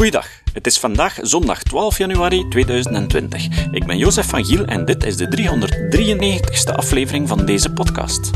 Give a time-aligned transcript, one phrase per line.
[0.00, 3.46] Goeiedag, het is vandaag zondag 12 januari 2020.
[3.70, 8.30] Ik ben Jozef van Giel en dit is de 393ste aflevering van deze podcast.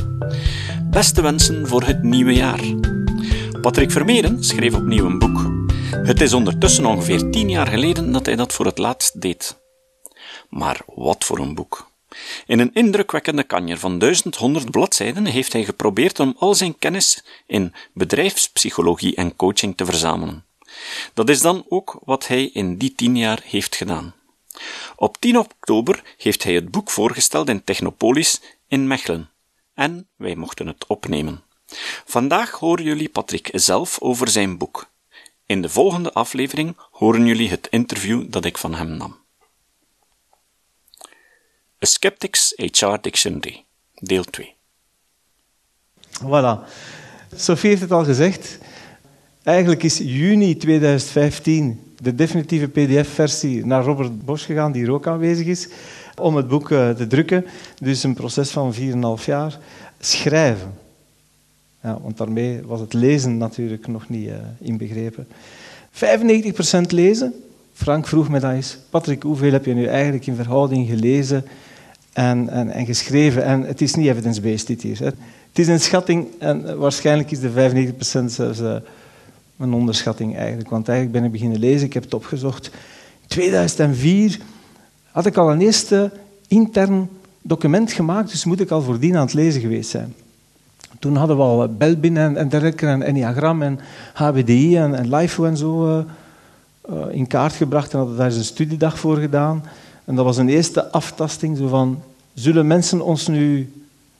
[0.91, 2.61] Beste wensen voor het nieuwe jaar.
[3.61, 5.51] Patrick Vermeeren schreef opnieuw een boek.
[6.07, 9.61] Het is ondertussen ongeveer 10 jaar geleden dat hij dat voor het laatst deed.
[10.51, 11.91] Maar wat voor een boek.
[12.47, 17.75] In een indrukwekkende kanjer van 1100 bladzijden heeft hij geprobeerd om al zijn kennis in
[17.95, 20.45] bedrijfspsychologie en coaching te verzamelen.
[21.15, 24.15] Dat is dan ook wat hij in die tien jaar heeft gedaan.
[24.97, 29.31] Op 10 oktober heeft hij het boek voorgesteld in Technopolis in Mechelen.
[29.75, 31.43] En wij mochten het opnemen.
[32.05, 34.93] Vandaag horen jullie Patrick zelf over zijn boek.
[35.47, 39.23] In de volgende aflevering horen jullie het interview dat ik van hem nam.
[41.83, 43.65] A Skeptics HR Dictionary,
[43.95, 44.57] deel 2.
[46.23, 46.69] Voilà.
[47.37, 48.59] Sophie heeft het al gezegd.
[49.45, 55.47] Eigenlijk is juni 2015 de definitieve pdf-versie naar Robert Bosch gegaan, die er ook aanwezig
[55.47, 55.69] is,
[56.21, 57.45] om het boek eh, te drukken.
[57.81, 58.75] Dus een proces van
[59.19, 59.59] 4,5 jaar.
[60.01, 60.73] Schrijven.
[61.83, 65.27] Ja, want daarmee was het lezen natuurlijk nog niet uh, inbegrepen.
[65.93, 67.35] 95% lezen.
[67.73, 68.79] Frank vroeg me dat eens.
[68.91, 71.45] Patrick, hoeveel heb je nu eigenlijk in verhouding gelezen
[72.13, 73.45] en, en, en geschreven?
[73.45, 74.99] En het is niet evidence-based dit hier.
[74.99, 75.05] Hè.
[75.05, 78.61] Het is een schatting en waarschijnlijk is de 95% zelfs...
[79.59, 80.71] een onderschatting eigenlijk.
[80.71, 82.67] Want eigenlijk ben ik beginnen lezen, ik heb het opgezocht.
[83.21, 84.41] In 2004
[85.11, 86.11] had ik al een eerste
[86.49, 87.09] intern
[87.43, 90.15] document gemaakt, dus moet ik al voordien aan het lezen geweest zijn.
[90.99, 93.81] Toen hadden we al Belbin en, en en Enneagram en
[94.15, 96.05] HBDI en, en LIFO en zo uh,
[96.91, 99.65] uh, in kaart gebracht en hadden daar eens een studiedag voor gedaan.
[100.05, 102.03] En dat was een eerste aftasting, zo van,
[102.35, 103.73] zullen mensen ons nu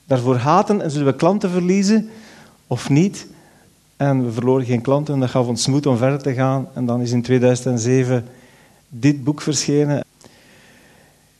[0.05, 2.09] daarvoor haten en zullen we klanten verliezen
[2.67, 3.27] of niet?
[3.97, 6.67] En we verloren geen klanten en dat gaf ons moed om verder te gaan.
[6.73, 8.25] En dan is in 2007
[8.89, 10.03] dit boek verschenen.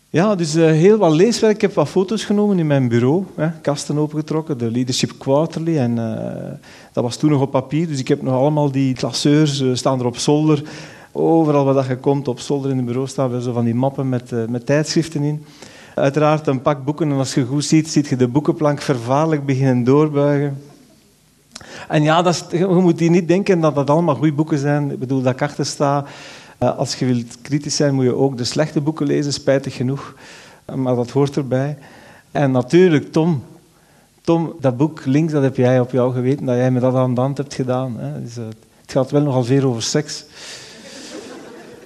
[0.09, 1.55] Ja, dus uh, heel wat leeswerk.
[1.55, 3.23] Ik heb wat foto's genomen in mijn bureau.
[3.35, 5.77] Hè, kasten opengetrokken, de Leadership Quarterly.
[5.77, 6.57] En uh,
[6.93, 7.87] dat was toen nog op papier.
[7.87, 10.63] Dus ik heb nog allemaal die klasseurs, uh, staan er op zolder.
[11.11, 13.75] Overal waar dat je komt, op zolder in het bureau staan er zo van die
[13.75, 15.45] mappen met, met tijdschriften in.
[15.95, 17.11] Uiteraard een pak boeken.
[17.11, 20.57] En als je goed ziet, ziet je de boekenplank vervaarlijk beginnen doorbuigen.
[21.87, 24.91] En ja, dat je moet hier niet denken dat dat allemaal goede boeken zijn.
[24.91, 26.05] Ik bedoel, dat ik achter sta.
[26.59, 30.15] Uh, als je wilt kritisch zijn, moet je ook de slechte boeken lezen, spijtig genoeg.
[30.69, 31.77] Uh, maar dat hoort erbij.
[32.31, 33.43] En natuurlijk, Tom.
[34.21, 37.13] Tom, dat boek links, dat heb jij op jou geweten, dat jij me dat aan
[37.13, 37.95] de hand hebt gedaan.
[37.99, 38.21] Hè.
[38.21, 38.43] Dus, uh,
[38.81, 40.25] het gaat wel nogal veel over seks.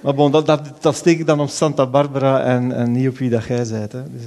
[0.02, 3.30] maar bon, dat, dat, steek ik dan op Santa Barbara en, en niet op wie
[3.30, 3.92] dat jij bent.
[3.92, 4.02] Hè.
[4.12, 4.22] Dus,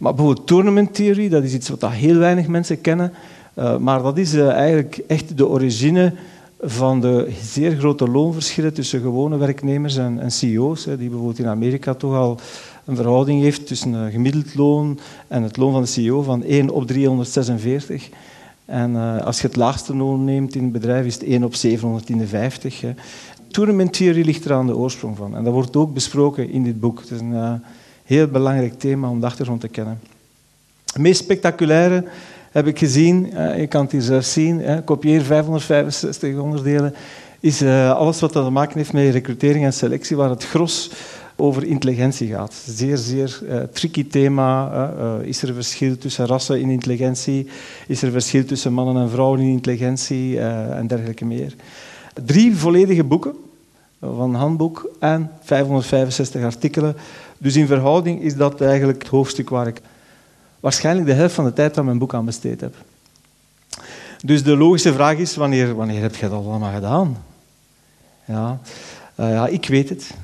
[0.00, 3.12] maar bijvoorbeeld tournament theory, dat is iets wat heel weinig mensen kennen.
[3.60, 6.12] Uh, maar dat is uh, eigenlijk echt de origine
[6.60, 10.84] van de zeer grote loonverschillen tussen gewone werknemers en, en CEO's.
[10.84, 12.38] Hè, die bijvoorbeeld in Amerika toch al
[12.84, 16.70] een verhouding heeft tussen een gemiddeld loon en het loon van de CEO van 1
[16.70, 18.08] op 346.
[18.64, 22.80] En als je het laagste loon neemt in het bedrijf is het 1 op 750.
[22.80, 22.94] Hè.
[23.48, 25.36] Tournament theory ligt er aan de oorsprong van.
[25.36, 27.00] En dat wordt ook besproken in dit boek.
[27.00, 27.62] Het is een
[28.04, 30.00] heel belangrijk thema om de achtergrond te kennen.
[30.84, 32.04] Het meest spectaculaire
[32.50, 36.94] heb ik gezien, uh, je kan het hier zelf zien, kopieer 565 onderdelen,
[37.40, 40.90] is uh, alles wat te maken heeft met recrutering en selectie, waar het gros
[41.36, 42.54] over intelligentie gaat.
[42.66, 43.40] Zeer, zeer
[43.72, 44.70] tricky thema.
[45.22, 47.46] is er verschil tussen rassen in intelligentie?
[47.86, 50.40] Is er verschil tussen mannen en vrouwen in intelligentie?
[50.40, 51.54] en dergelijke meer.
[52.24, 53.34] Drie volledige boeken
[54.00, 56.96] van handboek en 565 artikelen.
[57.38, 59.80] Dus in verhouding is dat eigenlijk het hoofdstuk waar ik
[60.60, 62.74] waarschijnlijk de helft van de tijd aan mijn boek aan besteed heb.
[64.24, 67.16] Dus de logische vraag is, wanneer, wanneer heb je dat allemaal gedaan?
[68.24, 68.60] Ja,
[69.20, 70.14] uh, ja ik weet het.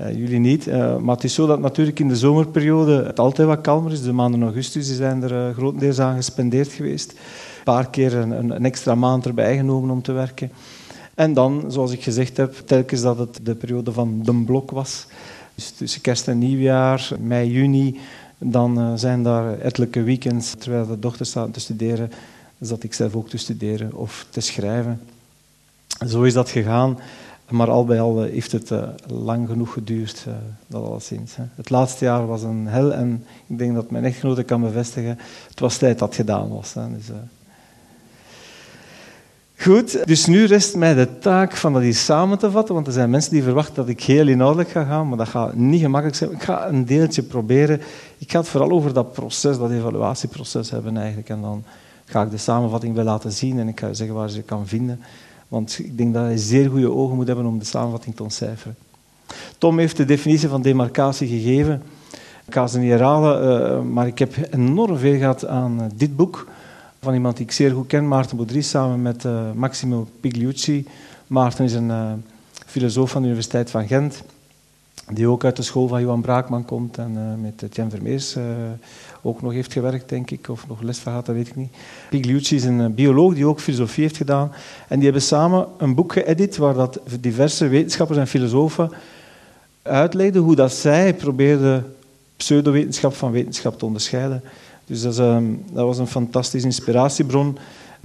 [0.00, 0.66] Uh, jullie niet.
[0.66, 4.02] Uh, maar het is zo dat natuurlijk in de zomerperiode het altijd wat kalmer is.
[4.02, 7.10] De maanden augustus zijn er grotendeels aan gespendeerd geweest.
[7.10, 10.52] Een paar keer een, een, extra maand erbij genomen om te werken.
[11.14, 15.06] En dan, zoals ik gezegd heb, telkens dat het de periode van de blok was.
[15.54, 18.00] Dus tussen kerst en nieuwjaar, mei, juni,
[18.42, 22.10] dan uh, zijn daar ettelijke weekends, terwijl de dochter staat te studeren,
[22.60, 25.00] zat ik zelf ook te studeren of te schrijven.
[26.08, 26.98] Zo is dat gegaan.
[27.50, 30.26] Maar al bij al eh, heeft het uh, lang genoeg geduurd,
[30.66, 31.36] dat alleszins.
[31.54, 35.18] Het laatste jaar was een hel en ik denk dat mijn echtgenote kan bevestigen,
[35.48, 36.72] het was tijd dat gedaan was.
[36.72, 37.06] Dus,
[39.62, 42.92] Goed, dus nu rest mij de taak van dat hier samen te vatten, want er
[42.92, 46.18] zijn mensen die verwachten dat ik heel inhoudelijk ga gaan, maar dat gaat niet gemakkelijk
[46.18, 46.30] zijn.
[46.30, 47.80] Ik ga een deeltje proberen.
[48.18, 51.28] Ik ga het vooral over dat proces, dat evaluatieproces hebben eigenlijk.
[51.28, 51.64] En dan
[52.04, 54.66] ga ik de samenvatting wel laten zien en ik ga zeggen waar je ze kan
[54.66, 55.00] vinden.
[55.48, 58.76] Want ik denk dat hij zeer goede ogen moet hebben om de samenvatting te ontcijferen.
[59.58, 61.82] Tom heeft de definitie van demarcatie gegeven.
[62.46, 66.46] Ik ga ze niet herhalen, maar ik heb enorm veel gehad aan uh, dit boek
[67.04, 70.86] van iemand die ik zeer goed ken, Maarten Baudry, samen met uh, Maximo Pigliucci.
[71.26, 72.24] Maarten is een
[72.66, 74.22] filosoof van de Universiteit van Gent,
[75.12, 78.36] die ook uit de school van Johan Braakman komt en met Jan Vermeers
[79.22, 81.72] ook nog heeft gewerkt, denk ik, of nog les van dat weet ik niet.
[82.10, 84.52] Pigliucci is een bioloog die ook filosofie heeft gedaan.
[84.88, 88.90] En die hebben samen een boek geëdit waar dat diverse wetenschappers en filosofen
[89.82, 91.94] uitlegden hoe dat zij probeerden
[92.36, 94.42] pseudowetenschap van wetenschap te onderscheiden.
[94.92, 97.58] Dus dat, um, dat, was een fantastische inspiratiebron.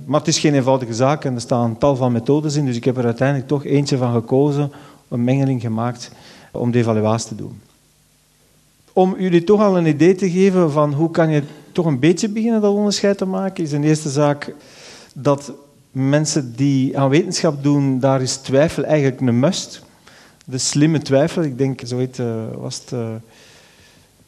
[0.05, 2.65] Maar het is geen eenvoudige zaak en er staan een tal van methodes in.
[2.65, 4.71] Dus ik heb er uiteindelijk toch eentje van gekozen,
[5.07, 6.11] een mengeling gemaakt
[6.51, 7.61] om de evaluatie te doen.
[8.93, 12.29] Om jullie toch al een idee te geven van hoe kan je toch een beetje
[12.29, 14.53] beginnen dat onderscheid te maken, is de eerste zaak
[15.13, 15.51] dat
[15.91, 19.81] mensen die aan wetenschap doen, daar is twijfel eigenlijk een must.
[20.45, 22.93] De slimme twijfel, ik denk, zo heet, uh, was het...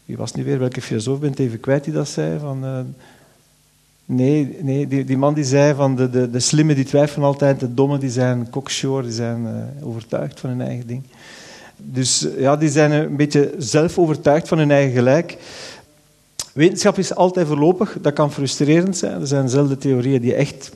[0.09, 0.59] Wie was nu weer?
[0.59, 2.39] Welke filosoof bent even kwijt die dat zei?
[2.39, 2.79] Van, uh,
[4.05, 7.59] nee, nee die, die, man die zei van de, de, de slimme die twijfelen altijd,
[7.59, 9.47] de domme die zijn cocksure, die zijn
[9.81, 11.03] overtuigd van hun eigen ding.
[11.77, 15.37] Dus ja, die zijn een beetje zelf overtuigd van hun eigen gelijk.
[16.53, 19.21] Wetenschap is altijd voorlopig, dat kan frustrerend zijn.
[19.21, 20.71] Er zijn zelden theorieën die echt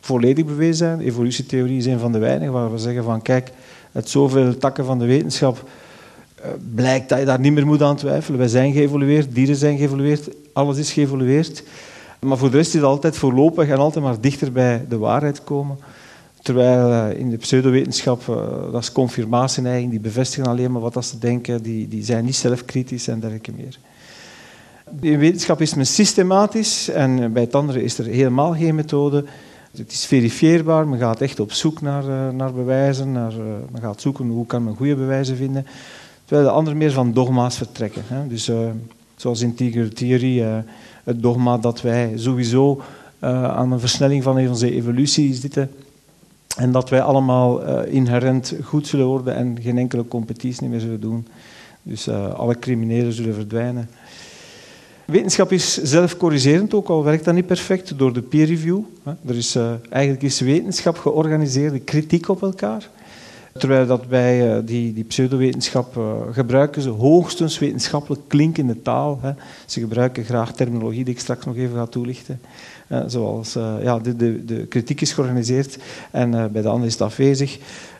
[0.00, 1.00] volledig bewezen zijn.
[1.00, 3.50] Evolutietheorie is een van de weinigen waar we zeggen van kijk,
[3.92, 5.68] uit zoveel takken van de wetenschap
[6.74, 8.38] blijkt dat je daar niet meer moet aan twijfelen.
[8.38, 11.62] Wij zijn geëvolueerd, dieren zijn geëvolueerd, alles is geëvolueerd.
[12.20, 15.44] Maar voor de rest is het altijd voorlopig en altijd maar dichter bij de waarheid
[15.44, 15.78] komen.
[16.42, 18.36] Terwijl uh, in de pseudowetenschap, uh,
[18.72, 22.36] dat is confirmatie eigenlijk, die bevestigen alleen maar wat ze denken, die, die zijn niet
[22.36, 23.78] zelfkritisch en dergelijke meer.
[25.00, 29.24] In wetenschap is men systematisch en bij het andere is er helemaal geen methode.
[29.76, 33.32] Het is verifieerbaar, men gaat echt op zoek naar, naar bewijzen, naar,
[33.72, 35.66] men gaat zoeken hoe kan men goede bewijzen vinden.
[36.30, 38.02] Terwijl de andere meer van dogma's vertrekken.
[38.06, 38.26] Hè.
[38.26, 38.50] Dus
[39.16, 40.62] zoals in Tiger Theory,
[41.04, 42.82] het dogma dat wij sowieso
[43.20, 45.70] aan een versnelling van onze evolutie zitten
[46.56, 51.26] en dat wij allemaal inherent goed zullen worden en geen enkele competitie meer zullen doen.
[51.82, 53.88] Dus alle criminelen zullen verdwijnen.
[55.04, 58.80] Wetenschap is zelfcorrigerend, ook al werkt dat niet perfect, door de peer review.
[59.26, 62.88] Er is, eigenlijk is wetenschap georganiseerde kritiek op elkaar.
[63.52, 66.00] Terwijl dat bij die, die pseudowetenschap
[66.32, 69.18] gebruiken ze hoogstens wetenschappelijk klinkende taal.
[69.22, 69.32] Hè.
[69.66, 72.40] Ze gebruiken graag terminologie die ik straks nog even ga toelichten.
[72.88, 73.52] Uh, zoals
[73.82, 75.78] ja, de, de, de, kritiek is georganiseerd
[76.10, 77.58] en bij de anderen is het afwezig.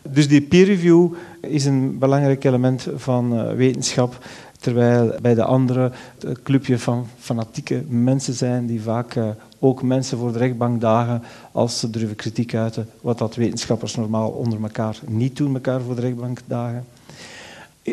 [0.08, 4.18] Dus die peer review is een belangrijk element van wetenschap.
[4.60, 9.16] Terwijl bij de anderen het clubje van fanatieke mensen zijn die vaak
[9.60, 11.22] ook mensen voor de rechtbank dagen
[11.52, 15.94] als ze durven kritiek uiten, wat dat wetenschappers normaal onder elkaar niet doen, elkaar voor
[15.94, 16.84] de rechtbank dagen.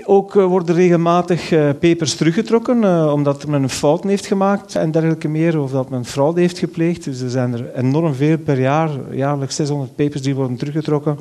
[0.04, 4.92] Ook eh, worden regelmatig eh, papers teruggetrokken uh, omdat men een fout heeft gemaakt en
[4.92, 7.04] dergelijke meer, of dat men fraude heeft gepleegd.
[7.04, 11.20] Dus er zijn er enorm veel per jaar, jaarlijks 600 papers die worden teruggetrokken.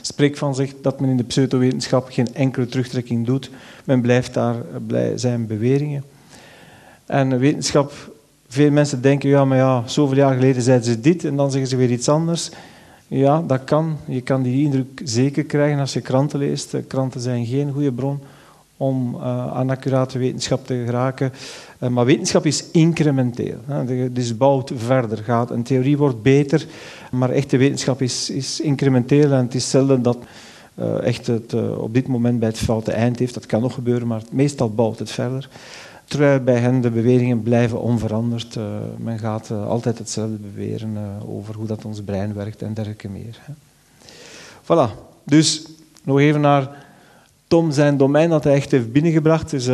[0.00, 3.50] Spreekt van zich dat men in de pseudowetenschap geen enkele terugtrekking doet.
[3.84, 4.56] Men blijft daar
[5.14, 6.04] zijn beweringen.
[7.06, 7.92] En wetenschap,
[8.52, 11.70] veel mensen denken, ja, maar ja, zoveel jaar geleden zeiden ze dit en dan zeggen
[11.70, 12.50] ze weer iets anders.
[13.06, 13.96] Ja, dat kan.
[14.04, 16.76] Je kan die indruk zeker krijgen als je kranten leest.
[16.86, 18.20] Kranten zijn geen goede bron
[18.76, 21.32] om uh, aan accurate wetenschap te geraken.
[21.78, 23.56] Uh, maar wetenschap is incrementeel.
[23.66, 24.12] Hè.
[24.12, 25.50] Dus bouwt verder, gaat.
[25.50, 26.66] Een theorie wordt beter,
[27.10, 29.32] maar echte wetenschap is, is incrementeel.
[29.32, 30.18] En het is zelden dat
[30.74, 33.34] uh, echt het op dit moment bij het foute eind heeft.
[33.34, 35.48] Dat kan nog gebeuren, maar meestal bouwt het verder.
[36.10, 38.54] Terwijl bij hen de beweringen blijven onveranderd.
[38.54, 38.64] Uh,
[38.96, 43.08] men gaat uh, altijd hetzelfde beweren uh, over hoe dat ons brein werkt en dergelijke
[43.08, 43.40] meer.
[44.62, 44.90] Voilà.
[45.24, 45.66] Dus
[46.04, 46.86] nog even naar
[47.46, 49.50] Tom zijn domein dat hij echt heeft binnengebracht.
[49.50, 49.68] Dus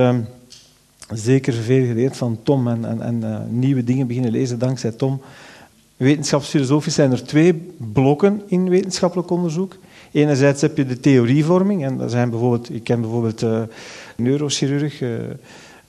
[1.13, 5.21] zeker veel geleerd van Tom en, en, en nieuwe dingen beginnen lezen dankzij Tom.
[5.97, 9.77] Wetenschapsfilosofisch zijn er twee blokken in wetenschappelijk onderzoek.
[10.13, 11.85] Enerzijds heb je de theorievorming.
[11.85, 13.45] En dat zijn bijvoorbeeld, ik ken bijvoorbeeld
[14.17, 15.03] neurochirurg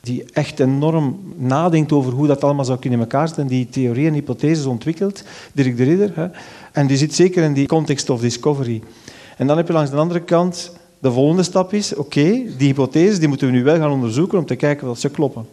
[0.01, 3.69] die echt enorm nadenkt over hoe dat allemaal zou kunnen in elkaar zitten en die
[3.69, 5.23] theorieën en hypotheses ontwikkelt,
[5.53, 6.11] Dirk de Ridder.
[6.13, 6.27] Hè.
[6.71, 8.81] En die zit zeker in die context of discovery.
[9.37, 13.19] En dan heb je langs de andere kant, de volgende stap is, oké, die hypotheses
[13.19, 15.45] die moeten we nu wel gaan onderzoeken om te kijken of ze kloppen.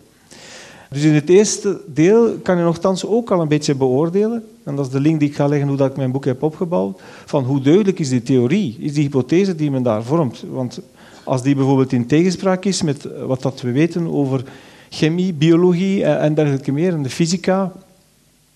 [0.91, 4.87] Dus in het eerste deel kan je nogthans ook al een beetje beoordelen, en dat
[4.87, 7.45] is de link die ik ga leggen hoe dat ik mijn boek heb opgebouwd, van
[7.45, 10.45] hoe duidelijk is die theorie, is die hypothese die men daar vormt.
[10.51, 10.81] Want
[11.25, 14.45] als die bijvoorbeeld in tegenspraak is met wat dat we weten over
[14.89, 17.73] chemie, biologie en dergelijke meer, en de fysica,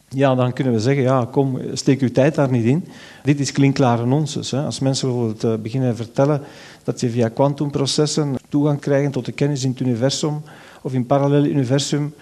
[0.09, 2.85] ja, dan kunnen we zeggen, ja, kom, steek uw tijd daar niet in.
[3.23, 4.51] Dit is klinkklare nonsens.
[4.51, 4.65] Hè.
[4.65, 6.41] Als mensen bijvoorbeeld uh, beginnen vertellen
[6.85, 10.41] dat je via kwantumprocessen toegang krijgt tot de kennis in het universum
[10.83, 12.15] of in het parallele universum,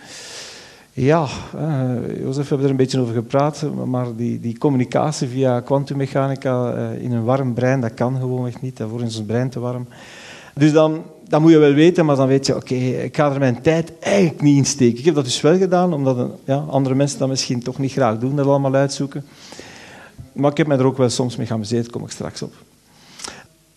[0.92, 1.26] ja,
[1.56, 6.74] uh, Jozef, we hebben er een beetje over gepraat, maar die, die communicatie via kwantummechanica
[6.74, 8.76] uh, in een warm brein, dat kan gewoon echt niet.
[8.76, 9.86] Daarvoor is ons brein te warm.
[10.58, 11.02] Dus dan,
[11.40, 14.42] moet je wel weten, maar dan weet je, oké, ik ga er mijn tijd eigenlijk
[14.42, 14.98] niet in steken.
[14.98, 18.18] Ik heb dat dus wel gedaan, omdat ja, andere mensen dat misschien toch niet graag
[18.18, 19.24] doen, dat allemaal uitzoeken.
[20.32, 22.52] Maar ik heb mij er ook wel soms mee geamuseerd, kom ik straks op.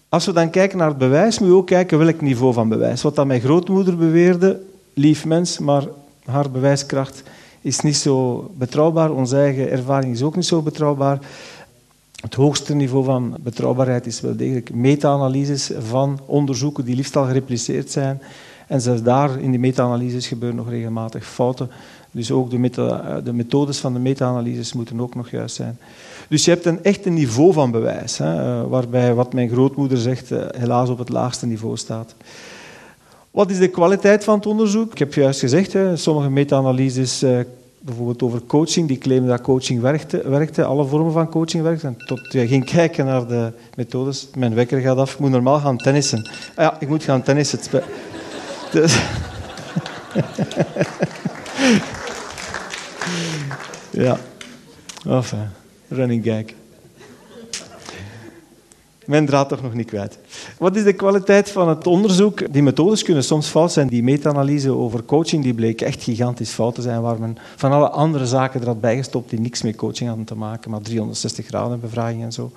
[0.09, 3.01] Als we dan kijken naar het bewijs, moet je ook kijken welk niveau van bewijs.
[3.01, 4.61] Wat dan mijn grootmoeder beweerde,
[4.93, 5.83] lief mens, maar
[6.25, 7.23] haar bewijskracht
[7.61, 9.11] is niet zo betrouwbaar.
[9.11, 11.19] Onze eigen ervaring is ook niet zo betrouwbaar.
[12.21, 17.91] Het hoogste niveau van betrouwbaarheid is wel degelijk meta-analyses van onderzoeken die liefst al gerepliceerd
[17.91, 18.21] zijn.
[18.67, 21.69] En zelfs daar in die meta-analyses gebeuren nog regelmatig fouten.
[22.11, 25.77] Dus ook de, de methodes van de meta-analyses moeten ook nog juist zijn.
[26.27, 29.97] Dus je hebt een echt een niveau van bewijs, hè, eh, waarbij wat mijn grootmoeder
[29.97, 32.15] zegt eh, helaas op het laagste niveau staat.
[33.31, 34.91] Wat is de kwaliteit van het onderzoek?
[34.91, 37.39] Ik heb juist gezegd, hè, sommige meta-analyses eh,
[37.79, 41.87] bijvoorbeeld over coaching, die claimen dat coaching werkte, werkte, alle vormen van coaching werkte.
[41.87, 45.59] En tot je ging kijken naar de methodes, mijn wekker gaat af, ik moet normaal
[45.59, 46.29] gaan tennissen.
[46.55, 47.59] Ah ja, ik moet gaan tennissen.
[48.71, 48.99] Dus...
[54.05, 54.17] ja,
[55.05, 55.49] enfin,
[55.87, 56.58] running gag.
[59.09, 60.17] Men draad toch nog niet kwijt.
[60.57, 62.53] Wat is de kwaliteit van het onderzoek?
[62.53, 63.87] Die methodes kunnen soms fout zijn.
[63.87, 67.89] Die meta-analyse over coaching die bleek echt gigantisch fout te zijn, waar men van alle
[67.89, 71.79] andere zaken er had bijgestopt die niks met coaching hadden te maken, maar 360 graden
[71.79, 72.51] bevraging en zo.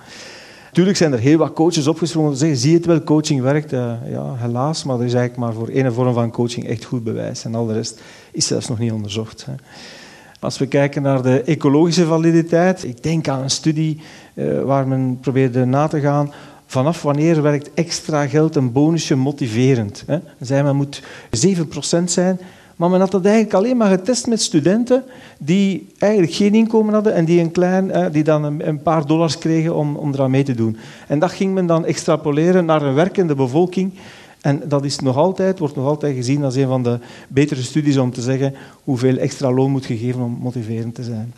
[0.65, 3.73] Natuurlijk zijn er heel wat coaches opgesprongen te zeggen, zie het wel, coaching werkt.
[3.73, 7.03] Uh, ja, helaas, maar er is eigenlijk maar voor één vorm van coaching echt goed
[7.03, 7.45] bewijs.
[7.45, 9.47] En al de rest is zelfs nog niet onderzocht.
[10.43, 13.99] Als we kijken naar de ecologische validiteit, ik denk aan een studie
[14.33, 16.33] uh, waar men probeerde na te gaan
[16.65, 20.03] vanaf wanneer werkt extra geld een bonusje motiverend.
[20.07, 20.17] Hè?
[20.39, 21.01] Zei men moet
[22.01, 22.39] 7% zijn,
[22.75, 25.03] maar men had dat eigenlijk alleen maar getest met studenten
[25.39, 29.75] die eigenlijk geen inkomen hadden en die, een klein, die dan een paar dollars kregen
[29.75, 30.77] om, om eraan mee te doen.
[31.07, 33.93] En dat ging men dan extrapoleren naar een werkende bevolking.
[34.43, 37.97] En dat is nog altijd, wordt nog altijd gezien als een van de betere studies
[37.97, 41.33] om te zeggen hoeveel extra loon moet gegeven om motiverend te zijn.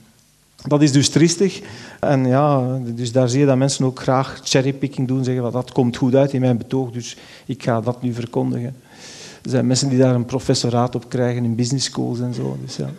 [0.67, 1.62] Dat is dus triestig.
[2.00, 5.24] En ja, dus daar zie je dat mensen ook graag cherrypicking doen.
[5.24, 8.75] Zeggen, dat komt goed uit in mijn betoog, dus ik ga dat nu verkondigen.
[9.43, 12.57] Er zijn mensen die daar een professoraat op krijgen in business schools en zo.
[12.63, 12.89] Dus ja.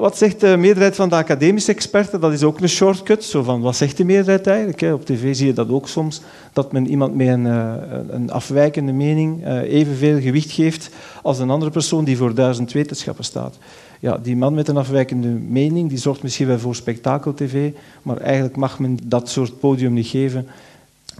[0.00, 2.20] Wat zegt de meerderheid van de academische experten?
[2.20, 3.24] Dat is ook een shortcut.
[3.24, 4.94] Zo van, wat zegt de meerderheid eigenlijk?
[4.94, 6.20] Op tv zie je dat ook soms,
[6.52, 7.72] dat men iemand met een, eh,
[8.08, 10.90] een afwijkende mening eh, evenveel gewicht geeft
[11.22, 13.58] als een andere persoon die voor duizend wetenschappen staat.
[14.00, 17.70] Ja, die man met een afwijkende mening die zorgt misschien wel voor spektakel-tv,
[18.02, 20.46] maar eigenlijk mag men dat soort podium niet geven.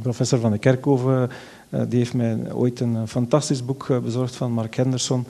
[0.02, 1.30] Professor van de Kerkhoven
[1.68, 5.26] eh, die heeft mij ooit een fantastisch boek bezorgd van Mark Henderson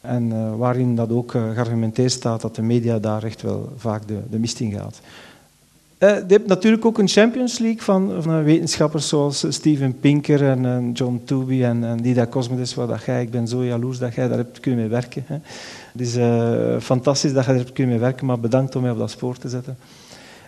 [0.00, 4.08] en uh, waarin dat ook uh, geargumenteerd staat dat de media daar echt wel vaak
[4.08, 5.00] de, de mist in gaat.
[5.98, 11.22] Je hebt natuurlijk ook een Champions League van, wetenschappers zoals Steven Pinker en, en John
[11.24, 14.36] Tooby en, en Dida Cosmides, waar dat jij, ik ben zo jaloers dat jij daar
[14.36, 15.24] hebt kunnen mee werken.
[15.26, 15.36] Hè.
[15.92, 16.16] Het is
[16.84, 19.36] fantastisch dat jij daar hebt kunnen mee werken, maar bedankt om mij op dat spoor
[19.36, 19.76] te zetten.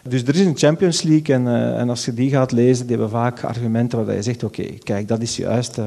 [0.02, 2.96] Dus er is een Champions League en, uh, en, als je die gaat lezen, die
[2.96, 5.78] hebben vaak argumenten waar je zegt, oké, kijk, dat is juist.
[5.78, 5.86] Uh,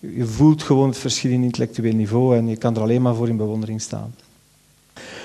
[0.00, 3.28] je voelt gewoon het verschil in intellectueel niveau en je kan er alleen maar voor
[3.28, 4.14] in bewondering staan.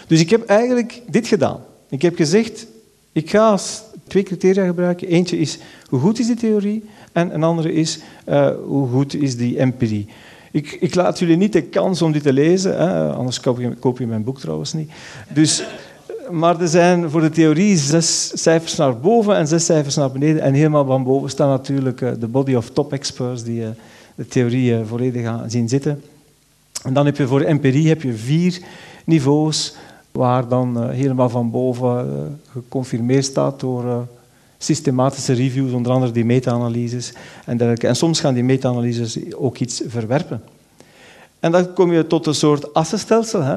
[0.08, 1.60] Dus ik heb eigenlijk dit gedaan.
[1.90, 2.68] Ik heb gezegd,
[3.12, 3.60] ik ga
[4.08, 5.08] twee criteria gebruiken.
[5.08, 6.84] Eentje is, hoe goed is die theorie?
[7.12, 10.08] En een andere is, uh, hoe goed is die empirie?
[10.52, 13.14] Ik, ik, laat jullie niet de kans om dit te lezen, hè?
[13.14, 14.92] anders koop koop je, mijn boek trouwens niet.
[15.34, 15.64] Dus
[16.32, 20.42] maar er zijn voor de theorie zes cijfers naar boven en zes cijfers naar beneden.
[20.42, 23.70] En helemaal van boven staan natuurlijk eh, de body of top experts die eh,
[24.16, 26.04] de theorie eh, volledig gaan zien zitten.
[26.84, 28.62] En dan heb je voor empirie heb je vier
[29.06, 29.76] niveaus,
[30.12, 34.08] waar dan helemaal van boven geconfirmeerd staat door
[34.58, 37.14] systematische reviews, onder andere die meta-analyses
[37.46, 37.78] en.
[37.78, 40.42] En soms gaan die meta-analyses ook iets verwerpen.
[41.40, 43.42] En dan kom je tot een soort assenstelsel.
[43.42, 43.56] Hè?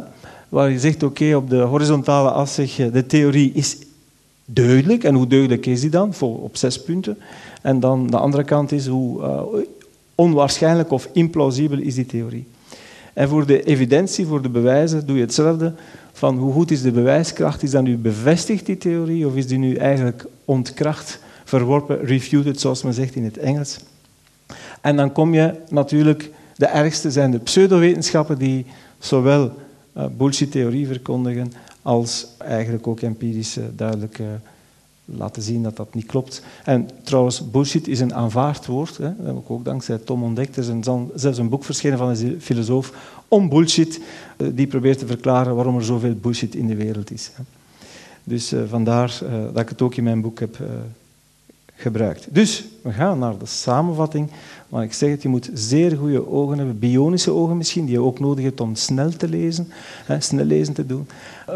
[0.52, 3.76] Waar je zegt, oké, op de horizontale as zeg je, de theorie is
[4.44, 5.04] duidelijk.
[5.04, 6.14] En hoe duidelijk is die dan?
[6.20, 7.18] op zes punten.
[7.62, 9.42] En dan de andere kant is, hoe uh,
[10.14, 12.46] onwaarschijnlijk of implausibel is die theorie.
[13.12, 15.72] En voor de evidentie, voor de bewijzen, doe je hetzelfde.
[16.12, 17.62] Van hoe goed is de bewijskracht?
[17.62, 19.26] Is dat nu bevestigd, die theorie?
[19.26, 23.78] Of is die nu eigenlijk ontkracht, verworpen, refuted, zoals men zegt in het Engels?
[24.80, 26.30] En dan kom je natuurlijk...
[26.56, 28.66] De ergste zijn de pseudowetenschappen die
[28.98, 29.52] zowel
[30.16, 34.20] bullshit-theorie verkondigen, als eigenlijk ook empirisch duidelijk
[35.04, 36.42] laten zien dat dat niet klopt.
[36.64, 38.96] En trouwens, bullshit is een aanvaard woord.
[38.96, 39.16] Hè.
[39.16, 40.56] Dat heb ik ook dankzij Tom ontdekt.
[40.56, 40.84] Er is
[41.14, 42.92] zelfs een boek verschenen van een filosoof
[43.28, 44.00] om bullshit,
[44.36, 47.30] eh, die probeert te verklaren waarom er zoveel bullshit in de wereld is.
[48.24, 50.58] Dus uh, vandaar uh, dat ik het ook in mijn boek heb
[51.82, 52.26] gebruikt.
[52.30, 54.30] Dus, we gaan naar de samenvatting.
[54.68, 58.00] Maar ik zeg het, je moet zeer goede ogen hebben, bionische ogen misschien, die je
[58.00, 59.72] ook nodig hebt om snel te lezen,
[60.04, 61.06] hè, snel lezen te doen.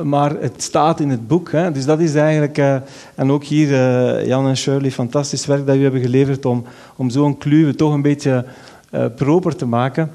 [0.03, 2.59] Maar het staat in het boek, hè, dus dat is eigenlijk...
[2.59, 2.77] Uh,
[3.15, 6.65] en ook hier, uh, Jan en Shirley, fantastisch werk dat jullie hebben geleverd om,
[6.97, 8.45] om zo'n kluwe toch een beetje
[9.17, 10.11] proper te maken.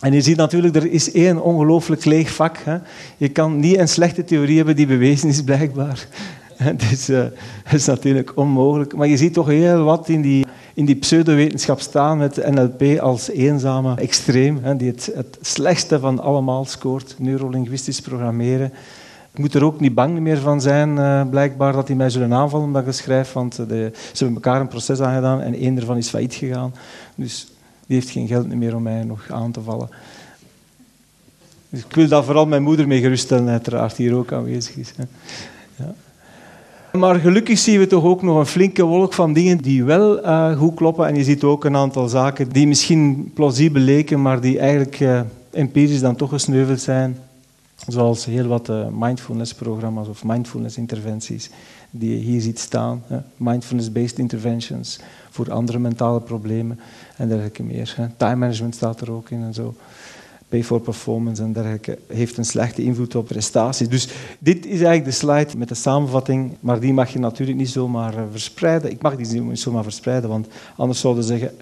[0.00, 2.58] En je ziet natuurlijk, er is één ongelooflijk leeg vak.
[2.58, 2.76] Hè.
[3.16, 6.08] Je kan niet een slechte theorie hebben die bewezen is, blijkbaar.
[7.08, 7.24] Uh,
[7.64, 8.96] dat is natuurlijk onmogelijk.
[8.96, 13.30] Maar je ziet toch heel wat in die, in die pseudowetenschap staan met NLP als
[13.30, 18.72] eenzame extreem, hè, die het, het slechtste van allemaal scoort, neurolinguistisch programmeren.
[19.32, 22.32] Ik moet er ook niet bang meer van zijn, uh, blijkbaar, dat die mij zullen
[22.32, 25.96] aanvallen omdat ik schrijf, want de, ze hebben elkaar een proces aangedaan en één ervan
[25.96, 26.74] is failliet gegaan.
[27.14, 27.46] Dus
[27.86, 29.88] die heeft geen geld meer om mij nog aan te vallen.
[31.68, 34.92] Dus ik wil daar vooral mijn moeder mee geruststellen, uiteraard, die hier ook aanwezig is.
[35.76, 35.94] Ja.
[36.92, 40.58] Maar gelukkig zien we toch ook nog een flinke wolk van dingen die wel uh,
[40.58, 41.06] goed kloppen.
[41.06, 45.20] En je ziet ook een aantal zaken die misschien plausibel leken, maar die eigenlijk uh,
[45.50, 47.18] empirisch dan toch gesneuveld zijn.
[47.86, 51.50] Zoals heel wat uh, mindfulness-programma's of mindfulness-interventies
[51.90, 53.02] die je hier ziet staan.
[53.36, 56.80] Mindfulness-based interventions voor andere mentale problemen
[57.16, 58.10] en dergelijke meer.
[58.16, 59.74] Time management staat er ook in en zo
[60.48, 63.88] pay for performance en dergelijke, heeft een slechte invloed op prestaties.
[63.88, 67.70] Dus dit is eigenlijk de slide met de samenvatting, maar die mag je natuurlijk niet
[67.70, 68.90] zomaar eh, verspreiden.
[68.90, 71.56] Ik mag die niet zomaar verspreiden, want anders zouden ze zeggen,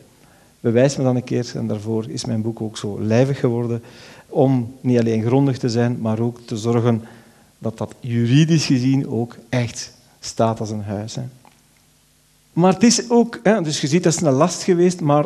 [0.60, 1.52] bewijs me dan een keer.
[1.54, 3.82] En daarvoor is mijn boek ook zo lijvig geworden,
[4.28, 7.02] om niet alleen grondig te zijn, maar ook te zorgen
[7.58, 11.14] dat dat juridisch gezien ook echt staat als een huis.
[11.14, 11.22] Hè.
[12.52, 15.24] Maar het is ook, hè, dus je ziet dat is een last geweest, maar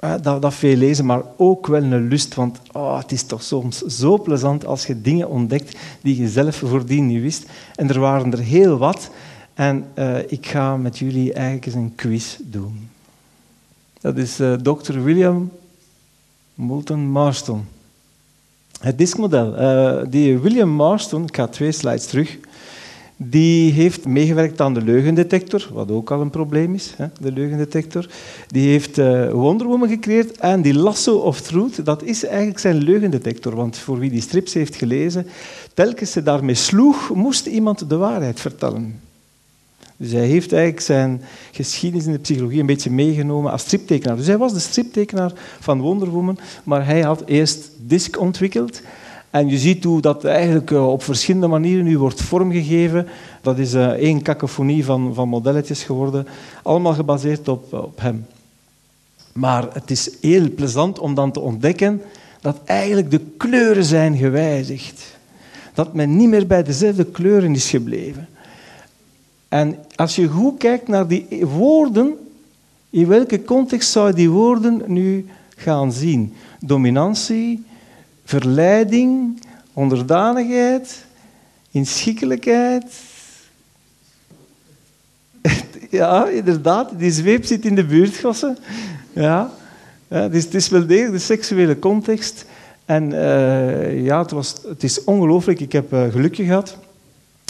[0.00, 2.34] dat, dat veel lezen, maar ook wel een lust.
[2.34, 6.56] Want oh, het is toch soms zo plezant als je dingen ontdekt die je zelf
[6.56, 7.44] voordien niet wist.
[7.74, 9.10] En er waren er heel wat.
[9.54, 12.88] En uh, ik ga met jullie eigenlijk eens een quiz doen.
[14.00, 15.00] Dat is uh, Dr.
[15.00, 15.50] William
[16.54, 17.64] Moulton Marston.
[18.80, 19.60] Het diskmodel.
[19.60, 22.38] Uh, die William Marston, ik ga twee slides terug.
[23.22, 28.06] Die heeft meegewerkt aan de leugendetector, wat ook al een probleem is, hè, de leugendetector.
[28.46, 32.76] Die heeft uh, Wonder Woman gecreëerd en die Lasso of Truth, dat is eigenlijk zijn
[32.76, 33.54] leugendetector.
[33.54, 35.26] Want voor wie die strips heeft gelezen,
[35.74, 39.00] telkens ze daarmee sloeg, moest iemand de waarheid vertellen.
[39.96, 44.16] Dus hij heeft eigenlijk zijn geschiedenis in de psychologie een beetje meegenomen als striptekenaar.
[44.16, 48.80] Dus hij was de striptekenaar van Wonder Woman, maar hij had eerst Disk ontwikkeld
[49.30, 53.06] en je ziet hoe dat eigenlijk eh, op verschillende manieren nu wordt vormgegeven.
[53.42, 56.26] Dat is eh, één kakofonie van, van modelletjes geworden,
[56.62, 58.26] allemaal gebaseerd op, op hem.
[59.32, 62.02] Maar het is heel plezant om dan te ontdekken
[62.40, 65.18] dat eigenlijk de kleuren zijn gewijzigd.
[65.74, 68.28] Dat men niet meer bij dezelfde kleuren is gebleven.
[69.48, 72.14] En als je goed kijkt naar die woorden,
[72.90, 76.34] in welke context zou je die woorden nu gaan zien?
[76.60, 77.64] Dominantie,
[78.30, 79.40] verleiding,
[79.72, 81.04] onderdanigheid,
[81.70, 82.84] inschikkelijkheid.
[85.90, 88.58] Ja, inderdaad, die zweep zit in de buurtgassen.
[89.12, 89.50] Ja.
[90.08, 92.44] ja dus het is wel degelijk de seksuele context.
[92.84, 95.60] En uh, ja, het, was, het is ongelooflijk.
[95.60, 96.76] Ik heb uh, geluk gehad.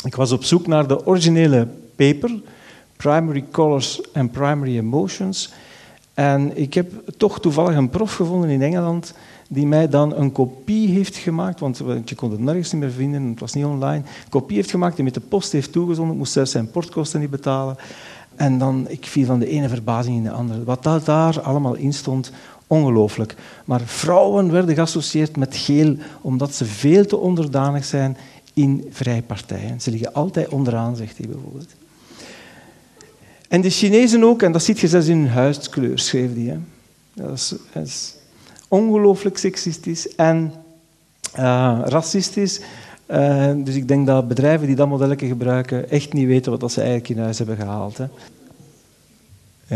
[0.05, 2.31] Ik was op zoek naar de originele paper,
[2.97, 5.53] Primary Colors and Primary Emotions.
[6.15, 9.15] En ik heb toch toevallig een prof gevonden in Engeland
[9.49, 13.23] die mij dan een kopie heeft gemaakt, want je kon het nergens niet meer vinden,
[13.23, 16.51] het was niet online, kopie heeft gemaakt die met de post heeft toegezonden, moest zelfs
[16.51, 17.77] zijn portkosten niet betalen.
[18.37, 20.65] En dan, ik viel van de ene verbazing in de andere.
[20.65, 22.33] Wat dat daar allemaal in stond,
[22.67, 23.35] ongelooflijk.
[23.65, 28.17] Maar vrouwen werden geassocieerd met geel, omdat ze veel te onderdanig zijn
[28.55, 29.81] in vrijpartijen.
[29.81, 31.75] Ze liggen altijd onderaan, zegt hij bijvoorbeeld.
[33.51, 36.59] En de Chinezen ook, en dat ziet je zelfs in hun huidskleur, schreef hij.
[37.15, 38.15] Dat is, is
[38.69, 40.53] ongelooflijk seksistisch en
[41.39, 42.61] uh, racistisch.
[43.11, 46.81] Uh, dus ik denk dat bedrijven die dat modelletje gebruiken echt niet weten wat ze
[46.81, 47.99] eigenlijk in huis hebben gehaald.
[47.99, 48.05] Hè.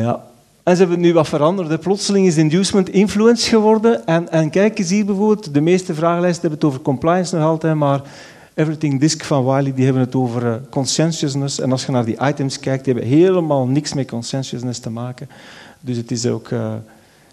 [0.00, 0.24] Ja.
[0.62, 1.80] En ze hebben nu wat veranderd.
[1.80, 4.06] Plotseling is inducement influence geworden.
[4.06, 7.74] En, en kijk eens hier bijvoorbeeld, de meeste vragenlijsten hebben het over compliance nog altijd,
[7.74, 8.02] maar
[8.54, 11.58] Everything Disc van Wiley die hebben het over uh.
[11.58, 15.28] En als je naar die items kijkt, die hebben helemaal niks met conscientiousness te maken.
[15.80, 16.74] Dus het is ook uh,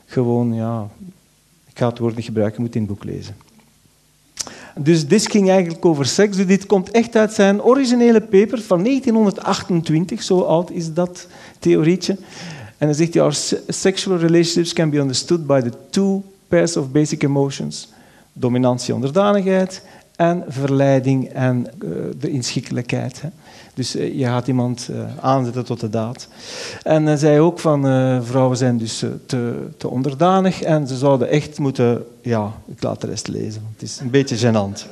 [0.05, 0.87] gewoon ja,
[1.69, 3.35] ik ga het woord niet gebruiken, je moet in het boek lezen.
[4.75, 6.37] Dus dit ging eigenlijk over seks.
[6.37, 10.23] Dus dit komt echt uit zijn originele paper van 1928.
[10.23, 11.27] Zo oud is dat
[11.59, 12.17] theorietje.
[12.77, 16.91] En dan zegt hij, our sexual relationships can be understood by the two pairs of
[16.91, 17.87] basic emotions.
[18.33, 19.81] Dominantie, onderdanigheid
[20.21, 23.21] en verleiding en uh, de inschikkelijkheid.
[23.21, 23.29] Hè.
[23.73, 26.27] Dus uh, je gaat iemand uh, aanzetten tot de daad.
[26.83, 27.81] En hij zei ook van
[28.23, 32.05] vrouwen zijn dus te, te, onderdanig en ze zouden echt moeten...
[32.21, 33.67] Ja, ik laat de rest lezen.
[33.73, 34.85] Het is een beetje gênant.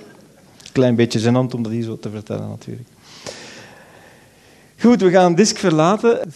[0.71, 2.87] Klein beetje gênant om dat hier zo te vertellen natuurlijk.
[4.79, 6.19] Goed, we gaan disc verlaten.
[6.19, 6.35] Het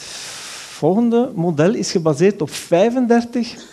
[0.69, 3.72] volgende model is gebaseerd op 35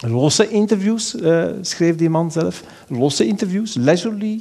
[0.00, 2.62] losse interviews, uh, schreef die man zelf.
[2.88, 4.40] Losse interviews, leisurely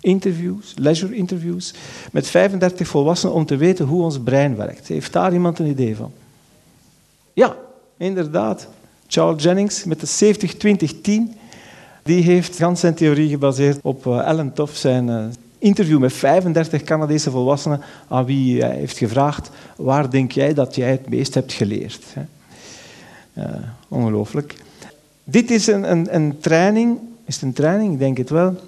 [0.00, 1.74] interviews, leisure interviews,
[2.12, 4.88] met 35 volwassenen om te weten hoe ons brein werkt.
[4.88, 6.12] Heeft daar iemand een idee van?
[7.32, 7.56] Ja,
[7.96, 8.68] inderdaad.
[9.06, 10.34] Charles Jennings met de
[11.30, 11.36] 70-20-10,
[12.02, 15.24] die heeft gans zijn theorie gebaseerd op uh, Alan Toff, zijn uh,
[15.58, 20.90] interview met 35 Canadese volwassenen aan wie hij heeft gevraagd waar denk jij dat jij
[20.90, 22.04] het meest hebt geleerd.
[23.88, 24.54] Ongelooflijk.
[25.28, 27.92] Dit is een, een, een training, is een training?
[27.92, 28.60] Ik denk het wel.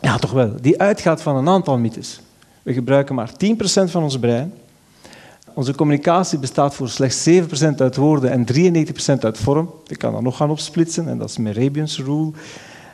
[0.00, 0.52] Ja, toch wel.
[0.60, 2.20] Die uitgaat van een aantal mythes.
[2.62, 3.34] We gebruiken maar 10%
[3.84, 4.52] van ons brein.
[5.54, 7.40] Onze communicatie bestaat voor slechts 7%
[7.76, 8.46] uit woorden en
[8.86, 9.70] 93% uit vorm.
[9.86, 12.30] Ik kan dat nog gaan opsplitsen, en dat is Mehrabian's rule.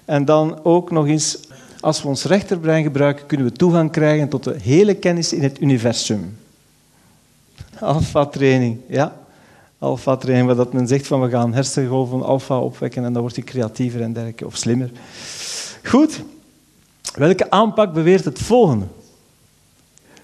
[0.04, 1.38] En dan ook nog eens,
[1.80, 5.60] als we ons rechterbrein gebruiken, kunnen we toegang krijgen tot de hele kennis in het
[5.60, 6.38] universum.
[7.78, 9.20] Alpha-training, ja
[9.82, 13.44] alfa-training, waar dat men zegt van we gaan hersengolven alfa opwekken en dan wordt hij
[13.44, 14.90] creatiever en dergelijke, of slimmer.
[15.84, 16.22] Goed,
[17.14, 18.84] welke aanpak beweert het volgende?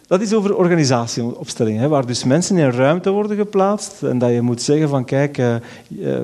[0.06, 4.40] Dat is over organisatieopstelling, hè, waar dus mensen in ruimte worden geplaatst en dat je
[4.40, 5.56] moet zeggen van kijk, uh,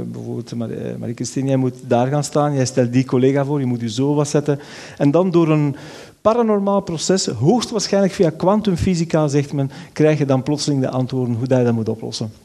[0.05, 3.81] bijvoorbeeld uh, Marie-Christine, jij moet daar gaan staan, jij stelt die collega voor, je moet
[3.81, 4.61] je zo wat zetten.
[4.99, 5.77] En dan door een
[6.21, 11.65] paranormaal proces, hoogstwaarschijnlijk via kwantumfysica, zegt men, krijg je dan plotseling de antwoorden hoe je
[11.65, 12.44] dat moet oplossen.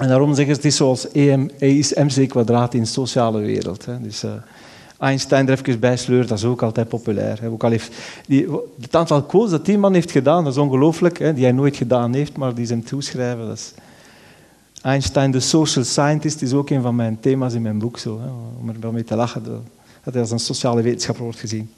[0.00, 3.40] En daarom zeggen ze, het is zoals EM, E is mc kwadraat in de sociale
[3.40, 3.84] wereld.
[3.84, 4.00] Hè.
[4.00, 4.30] Dus uh,
[4.98, 7.40] Einstein er even bij sleurt, dat is ook altijd populair.
[7.40, 7.48] Hè.
[7.48, 7.94] Ook al heeft
[8.26, 8.48] die,
[8.80, 12.14] het aantal quotes dat die man heeft gedaan, dat is ongelooflijk, die hij nooit gedaan
[12.14, 13.46] heeft, maar die ze hem toeschrijven.
[13.46, 13.72] Dat is
[14.82, 17.98] Einstein, de social scientist, is ook een van mijn thema's in mijn boek.
[17.98, 18.28] Zo, hè,
[18.60, 19.42] om er wel mee te lachen,
[20.04, 21.70] dat hij als een sociale wetenschapper wordt gezien.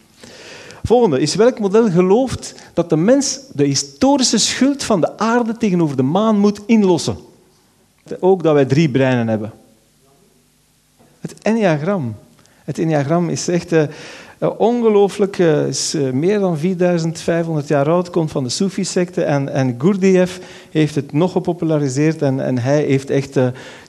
[0.82, 5.96] Volgende is welk model gelooft dat de mens de historische schuld van de aarde tegenover
[5.96, 7.30] de maan moet inlossen?
[8.20, 9.52] Ook dat wij drie breinen hebben.
[11.20, 12.16] Het enneagram.
[12.64, 13.84] Het enneagram is echt uh,
[14.58, 15.38] ongelooflijk.
[15.38, 19.24] Uh, is meer dan 4500 jaar oud, komt van de Soefi-secte.
[19.24, 22.22] En, en Gurdjieff heeft het nog gepopulariseerd.
[22.22, 23.38] En, en hij heeft echt...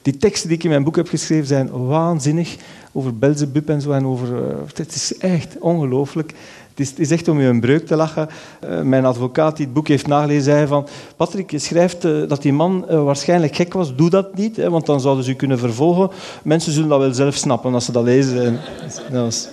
[0.01, 2.55] die teksten die ik in mijn boek heb geschreven zijn waanzinnig.
[2.91, 3.91] Over Belzebub en zo.
[3.91, 6.33] En over, het is echt ongelooflijk.
[6.75, 8.29] Het is, echt om je een breuk te lachen.
[8.63, 10.87] Uh, mijn advocaat die het boek heeft nagelezen, zei van...
[11.15, 13.95] Patrick, je schrijft uh, dat die man uh, waarschijnlijk gek was.
[13.95, 16.09] Doe dat niet, hè, want dan zouden ze u kunnen vervolgen.
[16.43, 18.59] Mensen zullen dat wel zelf snappen als ze dat lezen.
[19.11, 19.49] dat was...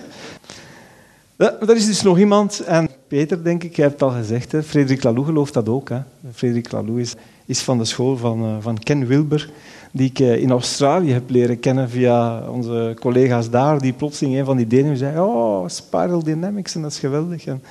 [1.37, 4.51] ja, er is dus nog iemand, en Peter, denk ik, jij hebt het al gezegd.
[4.51, 5.89] Hè, Frederik Laloux gelooft dat ook.
[5.89, 5.99] Hè.
[6.33, 7.13] Frederik Laloux is,
[7.45, 9.49] is van de school van, van Ken Wilber
[9.91, 14.57] die ik in Australië heb leren kennen via onze collega's daar, die plotseling een van
[14.57, 17.45] die dingen zei, oh, spiral dynamics, en dat is geweldig.
[17.45, 17.63] En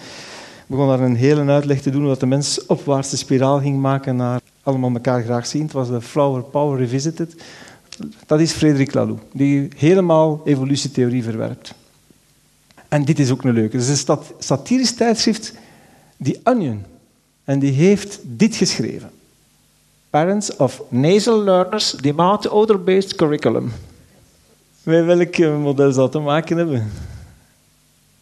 [0.67, 4.41] begon daar een hele uitleg te doen, dat de mens opwaartse spiraal ging maken naar
[4.63, 5.63] allemaal elkaar graag zien.
[5.63, 7.35] Het was de Flower Power Revisited.
[8.27, 11.75] Dat is Frederik Laloux, die helemaal evolutietheorie verwerpt.
[12.89, 13.77] En dit is ook een leuke.
[13.77, 15.55] Het is een satirisch tijdschrift,
[16.23, 16.83] The Onion.
[17.45, 19.11] En die heeft dit geschreven.
[20.11, 23.73] Parents of nasal learners demand odor-based curriculum.
[24.83, 26.90] Met welk model zal te maken hebben?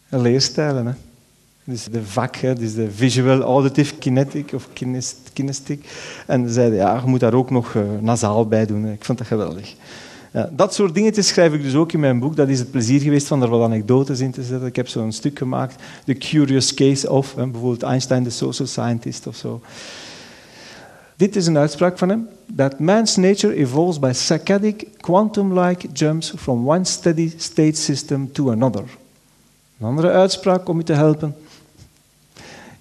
[0.08, 0.92] Leerstijlen, hè.
[1.64, 4.68] Dus de vak, hè, dus de visual, auditive, kinetic of
[5.32, 5.88] kinestic.
[6.26, 8.86] En ze zeiden, ja, je moet daar ook nog uh, nasaal bij doen.
[8.86, 9.74] Ik vond dat geweldig.
[10.32, 12.36] Ja, dat soort dingen schrijf ik dus ook in mijn boek.
[12.36, 14.66] Dat is het plezier geweest van er wat anekdotes in te zetten.
[14.66, 19.36] Ik heb zo'n stuk gemaakt, The Curious Case of, bijvoorbeeld Einstein, the social scientist of
[19.36, 19.60] zo.
[21.18, 22.28] Dit is een uitspraak van hem.
[22.56, 28.84] That man's nature evolves by saccadic, quantum-like jumps from one steady state system to another.
[29.80, 31.36] Een andere uitspraak om u te helpen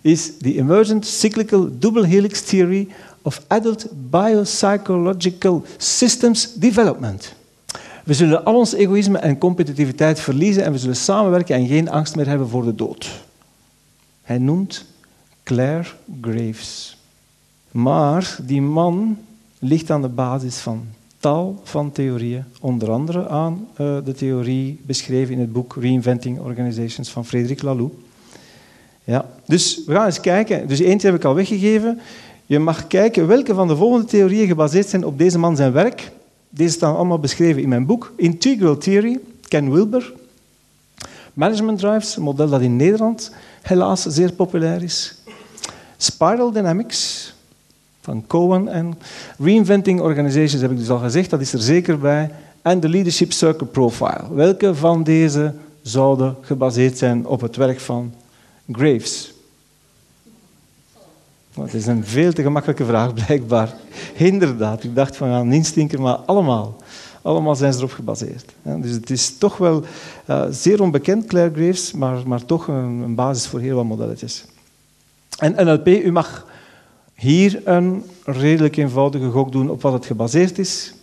[0.01, 2.87] is the emergent cyclical double helix theory
[3.21, 7.33] of adult biopsychological systems development.
[8.03, 12.15] We zullen al ons egoïsme en competitiviteit verliezen en we zullen samenwerken en geen angst
[12.15, 13.09] meer hebben voor de dood.
[14.21, 14.85] Hij noemt
[15.43, 15.87] Claire
[16.21, 16.96] Graves.
[17.77, 19.17] Maar die man
[19.59, 20.85] ligt aan de basis van
[21.19, 27.09] tal van theorieën, onder andere aan uh, de theorie beschreven in het boek Reinventing Organizations
[27.09, 27.95] van Frederik Laloux.
[29.03, 29.29] Ja.
[29.45, 30.67] Dus we gaan eens kijken.
[30.67, 31.99] Dus eentje heb ik al weggegeven.
[32.45, 36.11] Je mag kijken welke van de volgende theorieën gebaseerd zijn op deze man zijn werk.
[36.49, 38.13] Deze staan allemaal beschreven in mijn boek.
[38.15, 40.13] Integral Theory, Ken Wilber.
[41.33, 45.15] Management Drives, een model dat in Nederland helaas zeer populair is.
[45.97, 47.35] Spiral Dynamics
[48.07, 48.97] van Cohen en
[49.37, 52.31] Reinventing Organizations heb ik dus al gezegd, dat is er zeker bij.
[52.61, 54.33] En de Leadership Circle Profile.
[54.33, 58.13] Welke van deze zouden gebaseerd zijn op het werk van
[58.71, 59.33] Graves?
[61.53, 63.73] Het is een veel te gemakkelijke vraag, blijkbaar.
[64.15, 66.75] Inderdaad, ik dacht van ja, niet stinker, maar allemaal.
[67.21, 68.53] Allemaal zijn ze erop gebaseerd.
[68.63, 69.83] Dus het is toch wel
[70.29, 74.45] uh, zeer onbekend, Claire Graves, maar, maar toch een, een, basis voor heel wat modelletjes.
[75.37, 76.45] En NLP, u mag
[77.17, 80.93] hier een redelijk eenvoudige gok doen op wat het gebaseerd is.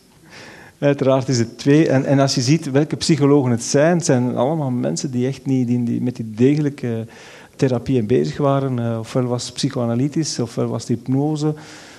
[0.78, 1.88] Uiteraard is het twee.
[1.88, 5.46] En, en als je ziet welke psychologen het zijn, het zijn allemaal mensen die echt
[5.46, 7.06] niet die, die met die degelijke
[7.56, 8.78] therapieën bezig waren.
[8.78, 11.54] Uh, ofwel was het psychoanalytisch, ofwel was het hypnose,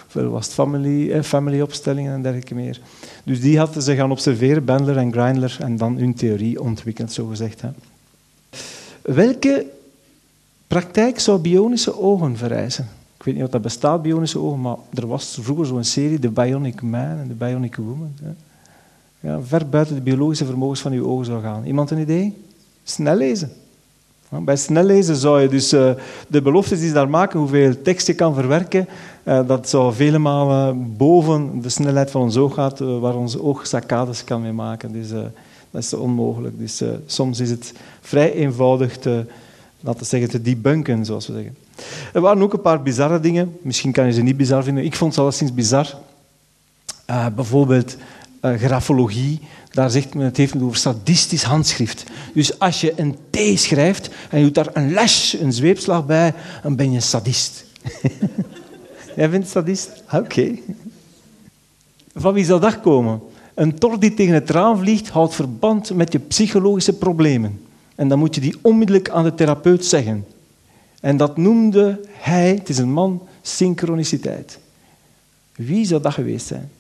[0.08, 2.80] ofwel was het family, eh, familyopstellingen en dergelijke meer.
[3.24, 7.26] Dus die hadden ze gaan observeren, Bandler en Grindler, en dan hun theorie ontwikkeld, zo
[7.28, 7.62] gezegd.
[7.62, 7.70] Hè.
[9.02, 9.66] Welke
[10.68, 12.90] praktijk zou bionische ogen vereisen?
[13.26, 16.82] Weet niet of dat bestaat, bionische ogen, maar er was vroeger zo'n serie, The Bionic
[16.82, 18.14] Man en The Bionic Woman.
[18.22, 18.30] Hè.
[19.30, 21.66] Ja, ver buiten de biologische vermogens van uw ogen zou gaan.
[21.66, 22.38] Iemand een idee?
[22.84, 23.52] Snel lezen.
[24.30, 25.92] Bij snel lezen zou je dus uh,
[26.28, 28.88] de beloftes die ze daar maken, hoeveel tekst je kan verwerken,
[29.24, 33.38] uh, dat zou vele malen boven de snelheid van ons oog gaat, uh, waar ons
[33.38, 34.92] oog saccades kan mee maken.
[34.92, 35.10] Dus
[35.72, 36.60] dat is onmogelijk.
[36.60, 39.26] Dus soms is het vrij eenvoudig te,
[39.80, 41.56] laten zeggen, te debunken, zoals we zeggen.
[42.14, 43.58] Er waren ook een paar bizarre dingen.
[43.62, 44.86] Misschien kan je ze niet bizar vinden.
[44.86, 45.98] Ik vond ze alleszins bizar.
[47.36, 47.98] bijvoorbeeld
[48.42, 49.42] grafologie
[49.76, 52.04] daar zegt men, het heeft over sadistisch handschrift.
[52.34, 56.34] Dus als je een T schrijft en je doet daar een les, een zweepslag bij,
[56.64, 57.66] dan ben je sadist.
[59.16, 60.04] Jij vindt sadist?
[60.06, 60.52] Ah, oké.
[62.14, 63.22] Van wie zal dat komen?
[63.54, 67.62] Een tor die tegen het raam vliegt, houdt verband met je psychologische problemen.
[67.96, 70.26] En dan moet je die onmiddellijk aan de therapeut zeggen.
[71.06, 74.60] En dat noemde hij, het is een man, synchroniciteit.
[75.56, 76.72] Wie zou dat geweest zijn?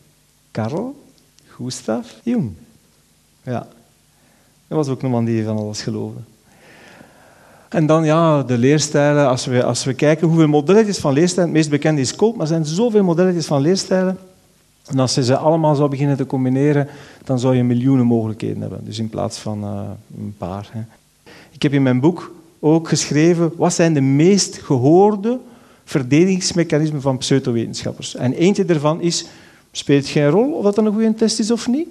[0.51, 1.03] Karel
[1.47, 2.51] Gustav Jung.
[3.43, 3.67] Ja.
[4.67, 6.19] Dat was ook een man die van alles geloofde.
[7.69, 9.27] En dan ja, de leerstijlen.
[9.27, 12.41] Als we, als we kijken hoeveel modelletjes van leerstijlen, het meest bekende is Kolb, maar
[12.41, 14.17] er zijn zoveel modelletjes van leerstijlen.
[14.85, 16.87] En als je ze allemaal zou beginnen te combineren,
[17.23, 18.85] dan zou je miljoenen mogelijkheden hebben.
[18.85, 19.81] Dus in plaats van uh,
[20.17, 20.69] een paar.
[20.71, 20.81] Hè.
[21.51, 25.39] Ik heb in mijn boek ook geschreven, wat zijn de meest gehoorde
[25.83, 28.15] verdedigingsmechanismen van pseudowetenschappers.
[28.15, 29.25] En eentje daarvan is,
[29.71, 31.87] speelt geen rol of dat een goede test is of niet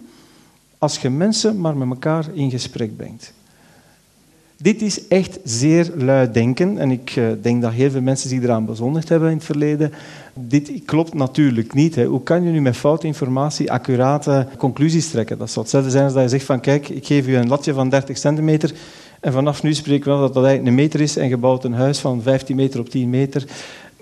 [0.84, 3.32] als je mensen maar met elkaar in gesprek brengt.
[4.56, 8.42] Dit is echt zeer luid denken en ik eh, denk dat heel veel mensen zich
[8.42, 9.92] eraan bezondigd hebben in het verleden.
[10.34, 11.94] Dit klopt natuurlijk niet.
[11.94, 12.04] Hè.
[12.04, 15.38] Hoe kan je nu met foute informatie accurate conclusies trekken?
[15.38, 17.72] Dat zou hetzelfde zijn als dat je zegt van kijk, ik geef u een latje
[17.72, 18.74] van 30 centimeter
[19.24, 21.74] en vanaf nu spreken we dat dat eigenlijk een meter is en je bouwt een
[21.74, 23.46] huis van 15 meter op 10 meter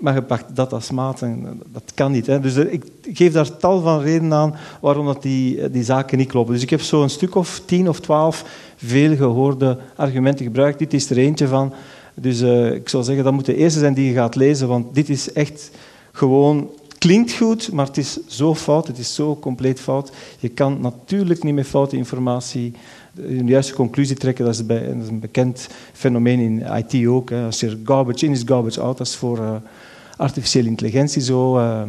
[0.03, 2.27] maar je pakt dat als maat en dat kan niet.
[2.27, 2.39] Hè.
[2.39, 2.83] Dus ik
[3.13, 6.53] geef daar tal van redenen aan waarom dat die, die zaken niet kloppen.
[6.53, 10.79] Dus ik heb zo een stuk of tien of twaalf veel gehoorde argumenten gebruikt.
[10.79, 11.73] Dit is er eentje van.
[12.13, 14.95] Dus uh, ik zou zeggen, dat moet de eerste zijn die je gaat lezen, want
[14.95, 15.71] dit is echt
[16.11, 16.69] gewoon...
[16.97, 20.11] Klinkt goed, maar het is zo fout, het is zo compleet fout.
[20.39, 22.73] Je kan natuurlijk niet met foute informatie
[23.13, 24.45] de juiste conclusie trekken.
[24.45, 27.31] Dat is, bij, dat is een bekend fenomeen in IT ook.
[27.31, 28.97] Als er garbage in is, garbage out.
[28.97, 29.37] Dat is voor...
[29.37, 29.55] Uh,
[30.17, 31.57] artificiële intelligentie zo.
[31.59, 31.81] Uh,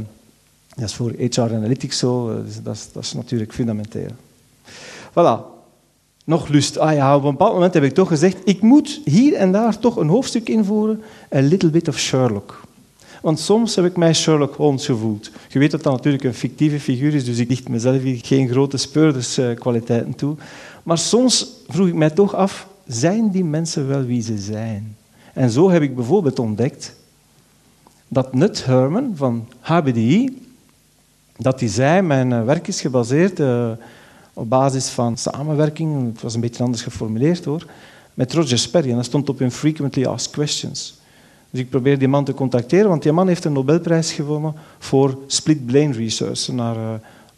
[0.77, 2.31] dat is voor HR Analytics zo.
[2.31, 4.11] Uh, dat, is, dat, is, natuurlijk fundamenteel.
[5.11, 5.53] Voilà.
[6.25, 6.79] Nog lust.
[6.79, 9.79] Ah ja, op een bepaald moment heb ik toch gezegd, ik moet hier en daar
[9.79, 11.03] toch een hoofdstuk invoeren.
[11.35, 12.61] A little bit of Sherlock.
[13.25, 15.31] Want soms heb ik mij Sherlock Holmes gevoeld.
[15.49, 18.49] Je weet dat dat natuurlijk een fictieve figuur is, dus ik dicht mezelf hier geen
[18.49, 20.37] grote speurderskwaliteiten toe.
[20.83, 24.97] Maar soms vroeg ik mij toch af, zijn die mensen wel wie ze zijn?
[25.33, 26.97] En zo heb ik bijvoorbeeld ontdekt
[28.09, 30.43] dat Nut Herman van HBDI,
[31.37, 33.71] dat hij zei, mijn eh, werk is gebaseerd uh,
[34.33, 37.67] op basis van samenwerking, het was een beetje anders geformuleerd hoor,
[38.15, 38.91] met Roger Sperry.
[38.91, 41.03] En dat stond op hun Frequently Asked Questions.
[41.55, 45.19] Dus ik probeer die man te contacteren, want die man heeft een Nobelprijs gewonnen voor
[45.27, 46.93] split brain research, naar, uh,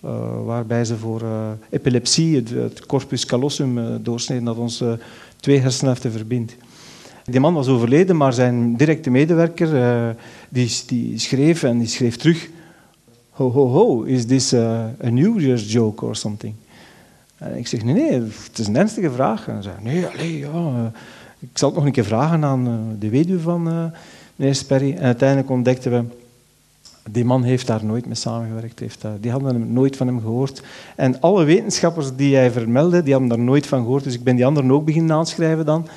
[0.04, 1.22] uh, waarbij ze voor
[1.70, 4.84] epilepsie het, corpus callosum doorsneden, dat ons
[5.40, 6.56] twee hersenhelften verbindt.
[7.24, 10.16] Die man was overleden, maar zijn directe medewerker
[10.48, 12.48] die, die, schreef en die schreef terug:
[13.30, 16.54] Ho, ho, ho, is this a, New Year's joke or something?
[17.38, 19.48] En ik zeg: Nee, nee, het is een ernstige vraag.
[19.48, 20.92] En hij zei: Nee, allee, ja,
[21.50, 23.92] Ik zal het nog een keer vragen aan de weduwe van
[24.36, 24.92] meneer Sperry.
[24.92, 26.04] En uiteindelijk ontdekten we
[27.10, 28.78] die man heeft daar nooit mee samengewerkt.
[28.78, 30.62] Heeft, die hadden nooit van hem gehoord.
[30.96, 34.04] En alle wetenschappers die hij vermeldde, die hadden daar nooit van gehoord.
[34.04, 35.88] Dus ik ben die anderen ook beginnen aanschrijven dan,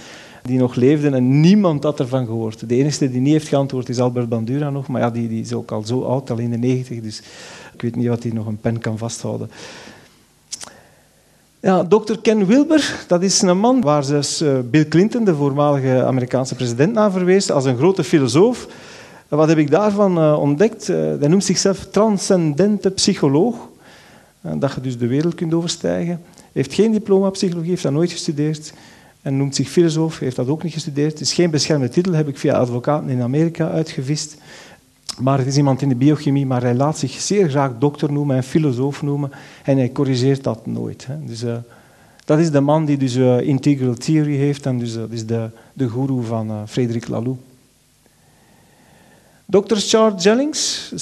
[0.44, 1.14] die nog leefden.
[1.14, 2.70] En niemand had ervan gehoord.
[2.70, 4.88] De enige die niet heeft geantwoord is Albert Bandura nog.
[4.88, 7.02] Maar ja, die, die is ook al zo oud, al in de negentig.
[7.02, 7.22] Dus
[7.74, 9.50] ik weet niet wat hij nog een pen kan vasthouden.
[11.62, 12.18] Ja, Dr.
[12.22, 17.12] Ken Wilber, dat is een man waar dus Bill Clinton, de voormalige Amerikaanse president, naar
[17.12, 18.68] verwees als een grote filosoof
[19.30, 20.90] wat heb ik daarvan uh, ontdekt?
[20.90, 23.56] Uh, hij noemt zichzelf transcendente psycholoog.
[24.42, 26.22] Dat je dus de wereld kunt overstijgen.
[26.52, 28.74] Heeft geen diploma psychologie, heeft dat nooit gestudeerd.
[29.22, 31.12] En noemt zich filosoof, heeft dat ook niet gestudeerd.
[31.12, 34.38] Het is geen beschermde titel, heb ik via advocaten in Amerika uitgevist.
[35.22, 38.36] Maar het is iemand in de biochemie, maar hij laat zich zeer graag dokter noemen
[38.36, 39.32] en filosoof noemen.
[39.64, 41.08] En hij corrigeert dat nooit.
[41.08, 41.16] Hè.
[41.26, 41.44] Dus,
[42.26, 45.90] dat is de man die dus integral theory heeft en dus, dat is de, de
[45.90, 47.40] guru van Frederik Laloux.
[49.50, 49.76] Dr.
[49.76, 50.96] Charles Jennings, 70-2010.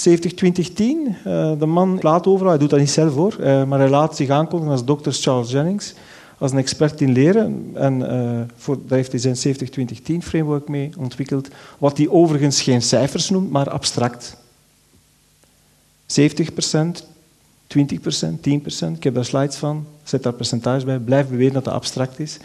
[0.78, 4.16] Uh, de man laat overal, hij doet dat niet zelf hoor, uh, maar hij laat
[4.16, 5.10] zich aankondigen als Dr.
[5.10, 5.94] Charles Jennings,
[6.38, 7.72] als een expert in leren.
[7.74, 9.58] En uh, voor, daar heeft hij zijn
[10.22, 11.48] 70-2010 framework mee ontwikkeld,
[11.78, 14.38] wat hij overigens geen cijfers noemt, maar abstract.
[16.22, 16.46] 70%
[17.68, 17.80] 20%
[18.42, 22.20] 10% Ik heb daar slides van, zet daar percentage bij, blijf beweren dat dat abstract
[22.20, 22.38] is.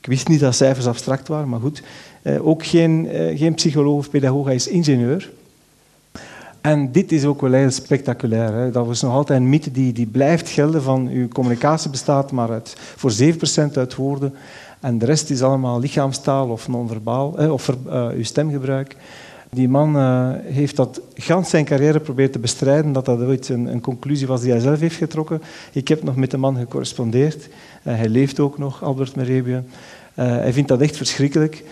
[0.00, 1.82] Ik wist niet dat cijfers abstract waren, maar goed.
[2.22, 5.30] Uh, ook geen, uh, geen psycholoog of pedagoog, hij is ingenieur.
[6.62, 8.52] En dit is ook wel heel spectaculair.
[8.52, 8.70] Hè.
[8.70, 12.50] Dat is nog altijd een mythe die, die blijft gelden van uw communicatie bestaat maar
[12.50, 14.34] uit, voor 7% uit woorden.
[14.80, 18.96] En de rest is allemaal lichaamstaal of non-verbaal, eh, of uh, uw stemgebruik.
[19.50, 23.66] Die man uh, heeft dat gans zijn carrière proberen te bestrijden, dat dat ooit een,
[23.66, 25.42] een, conclusie was die hij zelf heeft getrokken.
[25.72, 27.48] Ik heb nog met de man gecorrespondeerd.
[27.82, 29.54] Uh, hij leeft ook nog, Albert Merebie.
[29.54, 29.60] Uh,
[30.14, 31.64] hij vindt dat echt verschrikkelijk.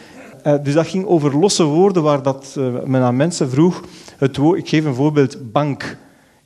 [0.62, 3.82] Dus dat ging over losse woorden waar dat, men aan mensen vroeg.
[4.16, 5.96] Het ik geef een voorbeeld, bank.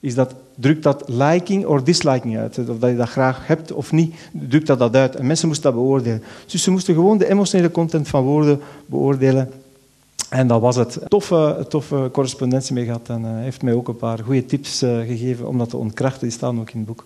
[0.01, 2.59] Is dat, drukt dat liking of disliking uit?
[2.59, 5.17] Of dat je dat graag hebt of niet, drukt dat dat uit.
[5.17, 6.23] En mensen moesten dat beoordelen.
[6.47, 9.51] Dus ze moesten gewoon de emotionele content van woorden beoordelen
[10.35, 10.99] en dat was het.
[11.09, 13.09] Toffe, toffe correspondentie mee gehad.
[13.09, 16.21] En uh, heeft mij ook een paar goede tips gegeven om dat te ontkrachten.
[16.21, 17.05] Die staan ook in het boek.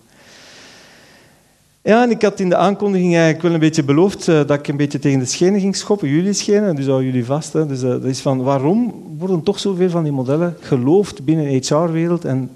[1.81, 4.67] Ja, en ik had in de aankondiging eigenlijk wel een beetje beloofd uh, dat ik
[4.67, 6.09] een beetje tegen de schenen ging schoppen.
[6.09, 7.53] Jullie schenen, dus al jullie vast.
[7.53, 7.67] Hè.
[7.67, 12.25] Dus dat is van waarom worden toch zoveel van die modellen geloofd binnen de HR-wereld?
[12.25, 12.51] En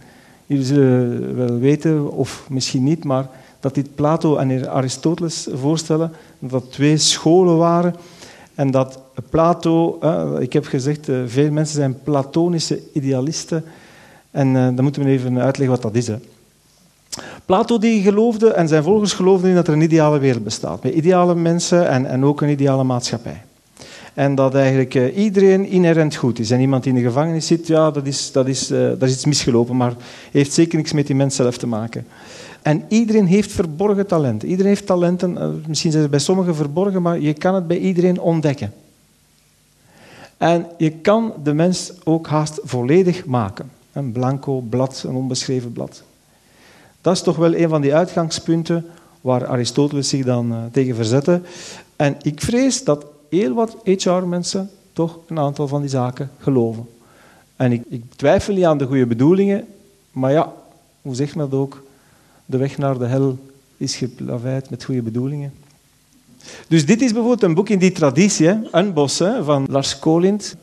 [0.46, 6.50] jullie zullen wel weten, of misschien niet, maar dat dit Plato en Aristoteles voorstellen, dat
[6.50, 7.96] dat twee scholen waren
[8.56, 10.00] en dat Plato,
[10.40, 13.64] ik heb gezegd, eh, veel mensen zijn platonische idealisten.
[14.32, 16.10] En eh, dan moeten we even uitleggen wat dat is.
[17.46, 20.84] Plato die geloofde, en zijn volgers geloofden in dat er een ideale wereld bestaat.
[20.84, 23.42] Met ideale mensen en, en ook een ideale maatschappij.
[24.14, 26.52] En dat eigenlijk eh, iedereen inherent goed is.
[26.52, 29.26] En iemand die in de gevangenis zit, ja, dat is, dat is, dat is iets
[29.26, 29.94] misgelopen, maar
[30.32, 32.06] heeft zeker niks met die mens zelf te maken.
[32.64, 34.50] En iedereen heeft verborgen talenten.
[34.50, 37.78] Iedereen heeft talenten, eh, misschien zijn ze bij sommigen verborgen, maar je kan het bij
[37.78, 38.74] iedereen ontdekken.
[40.38, 43.72] En je kan de mens ook haast volledig maken.
[43.92, 46.04] Een blanco blad, een onbeschreven blad.
[47.04, 48.86] Dat is toch wel een van die uitgangspunten
[49.22, 51.42] waar Aristoteles zich dan uh, tegen verzette.
[51.96, 56.90] En ik vrees dat heel wat HR-mensen toch een aantal van die zaken geloven.
[57.56, 59.66] En ik, ik twijfel niet aan de goede bedoelingen,
[60.12, 60.54] maar ja,
[61.02, 61.84] hoe zegt men dat ook?
[62.46, 63.38] de weg naar de hel
[63.78, 65.54] is geplaveid met goede bedoelingen.
[66.68, 70.56] Dus dit is bijvoorbeeld een boek in die traditie, hè, van Lars Kolind.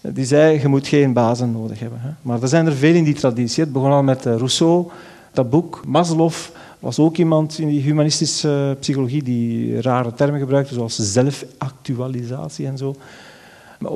[0.00, 2.00] Die zei, je moet geen bazen nodig hebben.
[2.00, 2.10] Hè.
[2.22, 3.62] Maar er zijn er veel in die traditie.
[3.62, 4.90] Het begon al met eh, Rousseau,
[5.32, 5.82] dat boek.
[5.86, 6.32] Maslow
[6.78, 12.94] was ook iemand in die humanistische psychologie die rare termen gebruikte, zoals zelfactualisatie en zo.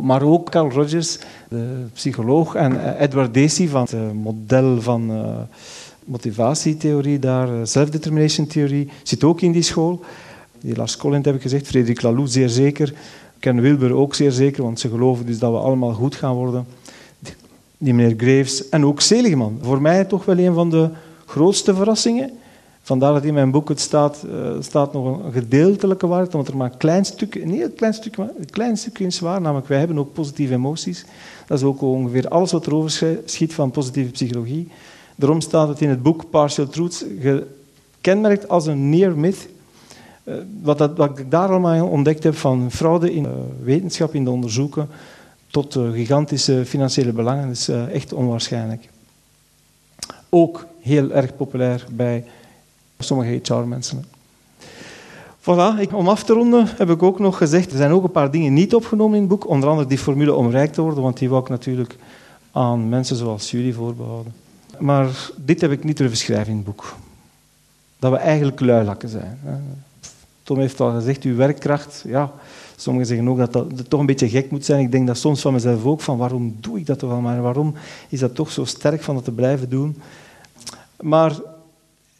[0.02, 1.18] Maar ook Carl Rogers,
[1.48, 5.10] de psycholoog, en eh, Edward Dacey van het model van...
[5.10, 5.38] Uh,
[6.06, 10.00] motivatietheorie daar, eh, self-determination theorie, zit ook in die school.
[10.60, 12.94] Die Lars Collins heb ik gezegd, Frederik Laloux zeer zeker,
[13.38, 16.66] Ken Wilber ook zeer zeker, want ze geloven dus dat we allemaal goed gaan worden.
[17.78, 19.58] Die meneer Graves en ook Seligman.
[19.62, 20.90] Voor mij toch wel een van de
[21.26, 22.30] grootste verrassingen.
[22.86, 26.56] Vandaar dat in mijn boek het staat, uh, staat nog een gedeeltelijke waarheid, want er
[26.56, 29.68] maar een klein stuk, een heel klein stuk, maar een klein stukje is waar, namelijk
[29.68, 31.04] wij hebben ook positieve emoties.
[31.46, 34.68] Dat is ook ongeveer alles wat er overschiet van positieve psychologie.
[35.16, 39.48] Daarom staat het in het boek Partial Truths gekenmerkt als een near myth.
[40.24, 43.26] Eh, wat, dat, wat ik daar allemaal ontdekt heb van fraude in
[43.62, 44.88] wetenschap, in de onderzoeken,
[45.46, 48.88] tot gigantische financiële belangen, is eh, echt onwaarschijnlijk.
[50.28, 52.24] Ook heel erg populair bij
[52.98, 54.04] sommige HR-mensen.
[55.40, 58.30] Voilà, om af te ronden heb ik ook nog gezegd, er zijn ook een paar
[58.30, 61.18] dingen niet opgenomen in het boek, onder andere die formule om rijk te worden, want
[61.18, 61.96] die wou ik natuurlijk
[62.52, 64.34] aan mensen zoals jullie voorbehouden.
[64.78, 66.94] Maar dit heb ik niet durven schrijven in het boek.
[67.98, 69.38] Dat we eigenlijk luilakken zijn.
[70.42, 72.32] Tom heeft al gezegd, uw werkkracht, ja,
[72.76, 74.80] sommigen zeggen ook dat dat toch een beetje gek moet zijn.
[74.80, 77.40] Ik denk dat soms van mezelf ook, van waarom doe ik dat toch allemaal?
[77.40, 77.74] Waarom
[78.08, 79.96] is dat toch zo sterk van dat te blijven doen?
[81.00, 81.32] Maar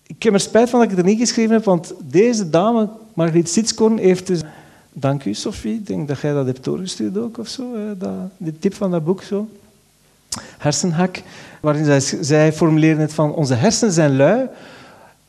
[0.06, 2.88] ik heb er spijt van dat ik het er niet geschreven heb, want deze dame,
[3.14, 4.40] Margriet Sitskorn, heeft dus...
[4.98, 5.74] Dank u, Sophie.
[5.74, 7.64] Ik denk dat jij dat hebt doorgestuurd ook, of zo.
[7.98, 9.48] Dat, de tip van dat boek, zo.
[10.58, 11.22] Hersenhak,
[11.60, 13.34] waarin zij, zij formuleren het van...
[13.34, 14.48] Onze hersenen zijn lui,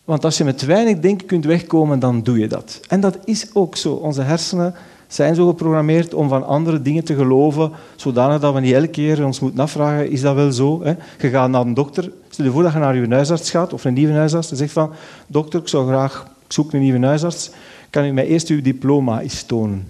[0.04, 2.80] want als je met weinig denken kunt wegkomen, dan doe je dat.
[2.88, 3.94] En dat is ook zo.
[3.94, 4.76] Onze hersenen
[5.08, 9.26] zijn zo geprogrammeerd om van andere dingen te geloven, zodanig dat we niet elke keer
[9.26, 10.84] ons moeten afvragen, is dat wel zo?
[10.84, 10.94] Hè?
[11.20, 13.86] Je gaat naar een dokter, stel je voor dat je naar je huisarts gaat, of
[13.86, 14.92] een nieuwe huisarts, en zegt van,
[15.28, 17.50] dokter, ik zou graag, zoek een nieuwe huisarts,
[17.90, 19.88] kan u mij eerst uw diploma eens tonen?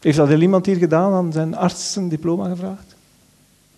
[0.00, 2.96] Heeft dat al iemand hier gedaan, aan zijn arts een diploma gevraagd?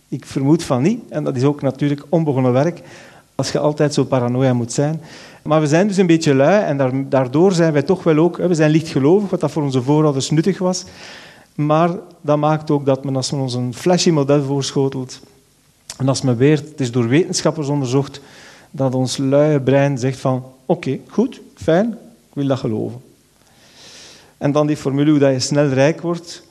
[0.09, 2.83] Ik vermoed van niet, en dat is ook natuurlijk onbegonnen werk,
[3.41, 5.01] als je altijd zo paranoia moet zijn.
[5.43, 8.37] Maar we zijn dus een beetje lui en daardoor zijn wij toch wel ook...
[8.37, 10.85] We zijn lichtgelovig, wat dat voor onze voorouders nuttig was.
[11.55, 15.21] Maar dat maakt ook dat men, als men ons een flashy model voorschotelt...
[16.01, 18.21] En als men weer, het is door wetenschappers onderzocht,
[18.71, 20.45] dat ons luie brein zegt van...
[20.67, 21.91] Oké, goed, fijn,
[22.29, 23.01] ik wil dat geloven.
[24.39, 26.43] En dan die formule hoe dat je snel rijk wordt.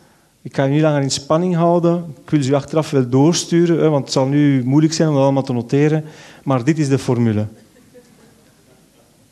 [0.50, 2.16] Ik ga je niet langer in spanning houden.
[2.24, 5.43] Ik wil ze achteraf wel doorsturen, want het zal nu moeilijk zijn om dat allemaal
[5.43, 6.04] te noteren.
[6.43, 7.41] Maar dit is de formule.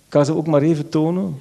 [0.06, 1.36] Ik ga ze ook maar even tonen.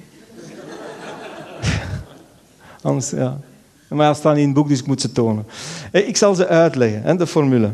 [2.81, 3.39] Anders, ja.
[3.87, 5.45] Maar ze staan niet in het boek, dus ik moet ze tonen.
[5.91, 7.71] Eh, ik zal ze uitleggen, de formule.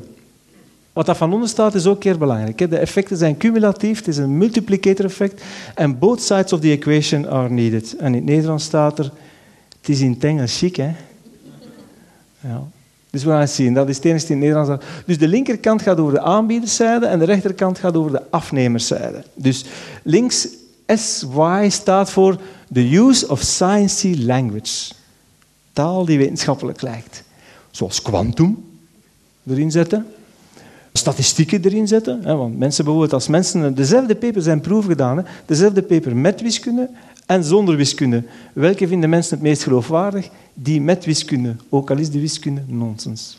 [0.93, 2.69] Wat dat van onder staat is ook keer belangrijk.
[2.69, 5.43] De effecten zijn cumulatief, het is een multiplicator effect.
[5.75, 7.95] En both sides of the equation are needed.
[7.97, 9.11] En in het Nederlands staat er,
[9.77, 10.91] het is in het Engels chic, hè.
[12.43, 12.67] Ja.
[13.09, 13.73] Dus we gaan zien.
[13.73, 14.85] Dat is het enige in het Nederlands.
[15.05, 19.23] Dus de linkerkant gaat over de aanbiederszijde en de rechterkant gaat over de afnemerszijde.
[19.33, 19.65] Dus
[20.03, 20.47] links
[20.87, 22.37] SY staat voor
[22.73, 24.93] the use of sciencey language.
[25.73, 27.23] Taal die wetenschappelijk lijkt.
[27.71, 28.65] Zoals kwantum
[29.47, 30.05] erin zetten.
[30.93, 32.23] Statistieken erin zetten.
[32.23, 36.89] Want mensen bijvoorbeeld, als mensen dezelfde paper zijn proef gedaan, dezelfde paper met wiskunde
[37.25, 38.23] en zonder wiskunde.
[38.53, 40.29] Welke vinden mensen het meest geloofwaardig?
[40.53, 43.37] Die met wiskunde, ook al is de wiskunde nonsens.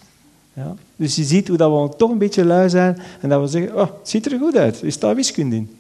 [0.53, 0.75] Ja?
[0.97, 3.75] Dus je ziet hoe dat we toch een beetje lui zijn en dat we zeggen,
[3.75, 5.77] oh, het ziet er goed uit, er staat wiskunde in.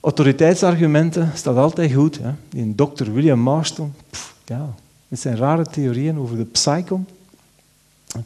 [0.00, 2.18] Autoriteitsargumenten staat altijd goed.
[2.22, 2.30] Hè?
[2.48, 4.74] Die dokter William Marston, pff, ja,
[5.08, 7.06] met zijn rare theorieën over de psychon.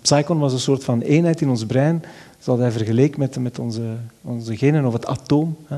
[0.00, 2.02] Psychon was een soort van eenheid in ons brein,
[2.44, 3.82] dat hij vergeleken met, met onze,
[4.22, 5.56] onze genen of het atoom.
[5.66, 5.76] Hè?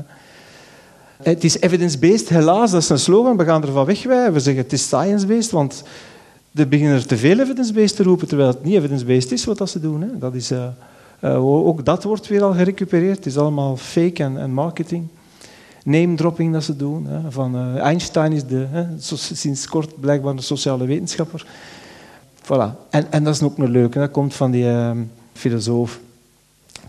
[1.23, 4.33] Het is evidence-based, helaas, dat is een slogan, we gaan ervan wegwijven.
[4.33, 5.83] We zeggen het is science-based, want
[6.53, 10.01] er beginnen te veel evidence-based te roepen, terwijl het niet evidence-based is wat ze doen.
[10.01, 10.17] Hè.
[10.17, 10.65] Dat is, uh,
[11.23, 13.17] uh, ook dat wordt weer al gerecupereerd.
[13.17, 15.07] Het is allemaal fake en, en marketing.
[15.83, 17.05] Name-dropping dat ze doen.
[17.05, 17.31] Hè.
[17.31, 21.45] Van, uh, Einstein is de, hè, sinds kort blijkbaar een sociale wetenschapper.
[22.43, 22.89] Voilà.
[22.89, 24.65] En, en dat is ook nog leuk, dat komt van die
[25.33, 25.99] filosoof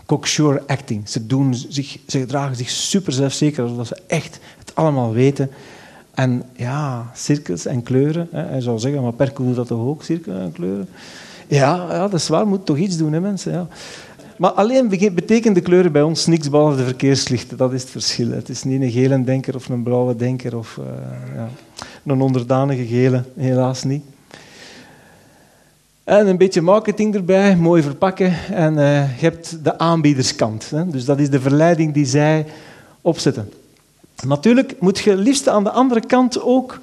[0.05, 1.09] cocksure acting.
[1.09, 5.49] Ze, doen zich, ze gedragen zich super zelfzeker, alsof ze echt het allemaal weten.
[6.13, 8.27] En ja, cirkels en kleuren.
[8.31, 8.43] Hè.
[8.43, 10.87] Hij zou zeggen, maar Perco doet dat toch ook, cirkels en kleuren?
[11.47, 13.51] Ja, ja, dat is waar, moet toch iets doen, hè, mensen.
[13.51, 13.67] Ja.
[14.37, 17.57] Maar alleen betekenen de kleuren bij ons niks behalve de verkeerslichten.
[17.57, 18.31] Dat is het verschil.
[18.31, 20.85] Het is niet een gele denker of een blauwe denker of uh,
[21.35, 21.49] ja,
[22.05, 24.03] een onderdanige gele, helaas niet.
[26.03, 28.33] En een beetje marketing erbij, mooi verpakken.
[28.51, 30.69] En uh, je hebt de aanbiederskant.
[30.69, 30.87] Hè?
[30.87, 32.45] Dus dat is de verleiding die zij
[33.01, 33.51] opzetten.
[34.25, 36.79] Natuurlijk moet je liefst aan de andere kant ook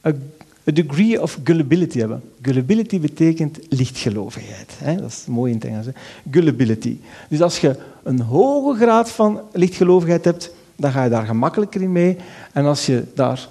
[0.00, 2.22] een degree of gullibility hebben.
[2.42, 4.72] Gullibility betekent lichtgelovigheid.
[4.78, 4.96] Hè?
[4.96, 5.86] Dat is mooi in het Engels.
[6.30, 6.98] Gullibility.
[7.28, 11.92] Dus als je een hoge graad van lichtgelovigheid hebt, dan ga je daar gemakkelijker in
[11.92, 12.16] mee.
[12.52, 13.48] En als je daar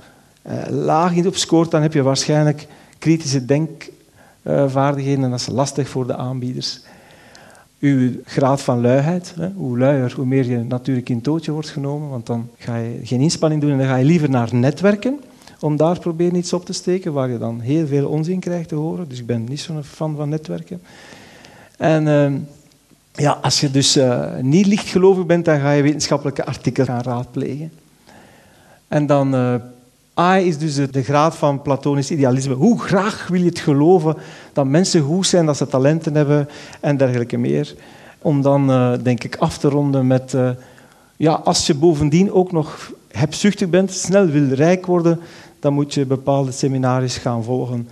[0.47, 2.67] uh, laag in op scoort, dan heb je waarschijnlijk
[2.99, 3.93] kritische denk
[4.67, 6.81] vaardigheden en dat is lastig voor de aanbieders.
[7.79, 12.09] Uw graad van luiheid, hè, hoe luier, hoe meer je natuurlijk in tootje wordt genomen,
[12.09, 15.19] want dan ga je geen inspanning doen en dan ga je liever naar netwerken
[15.59, 18.75] om daar proberen iets op te steken, waar je dan heel veel onzin krijgt te
[18.75, 19.09] horen.
[19.09, 20.81] Dus ik ben niet zo'n fan van netwerken.
[21.77, 22.33] En uh,
[23.13, 27.71] ja, als je dus uh, niet lichtgelovig bent, dan ga je wetenschappelijke artikelen gaan raadplegen.
[28.87, 29.55] En dan uh,
[30.19, 32.53] I is dus de graad van platonisch idealisme.
[32.53, 34.15] Hoe graag wil je het geloven
[34.53, 36.49] dat mensen goed zijn, dat ze talenten hebben
[36.79, 37.75] en dergelijke meer.
[38.21, 40.33] Om dan, uh, denk ik, af te ronden met...
[40.33, 40.49] Uh,
[41.17, 45.19] ja, als je bovendien ook nog hebzuchtig bent, snel wil rijk worden,
[45.59, 47.87] dan moet je bepaalde seminaries gaan volgen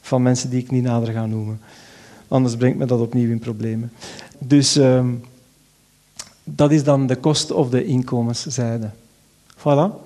[0.00, 1.60] van mensen die ik niet nader ga noemen.
[2.28, 3.92] Anders brengt me dat opnieuw in problemen.
[4.38, 5.08] Dus ehm,
[6.44, 8.90] dat is dan de kost of de inkomenszijde.
[9.58, 10.03] Voilà.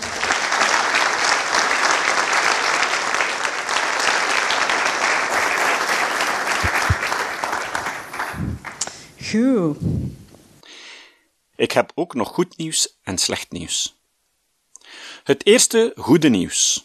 [9.31, 9.77] Goed.
[11.57, 13.98] Ik heb ook nog goed nieuws en slecht nieuws.
[15.29, 16.85] Het eerste goede nieuws.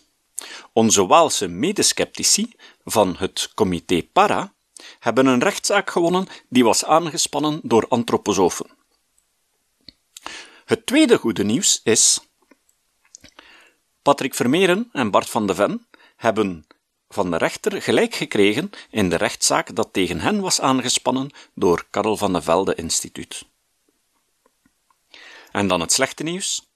[0.73, 4.53] Onze Waalse medeskeptici van het comité Para
[4.99, 8.69] hebben een rechtszaak gewonnen die was aangespannen door antroposofen.
[10.65, 12.19] Het tweede goede nieuws is
[14.01, 16.67] Patrick Vermeeren en Bart van de Ven hebben
[17.09, 22.17] van de rechter gelijk gekregen in de rechtszaak dat tegen hen was aangespannen door Karel
[22.17, 23.45] van de Velde Instituut.
[25.51, 26.72] En dan het slechte nieuws.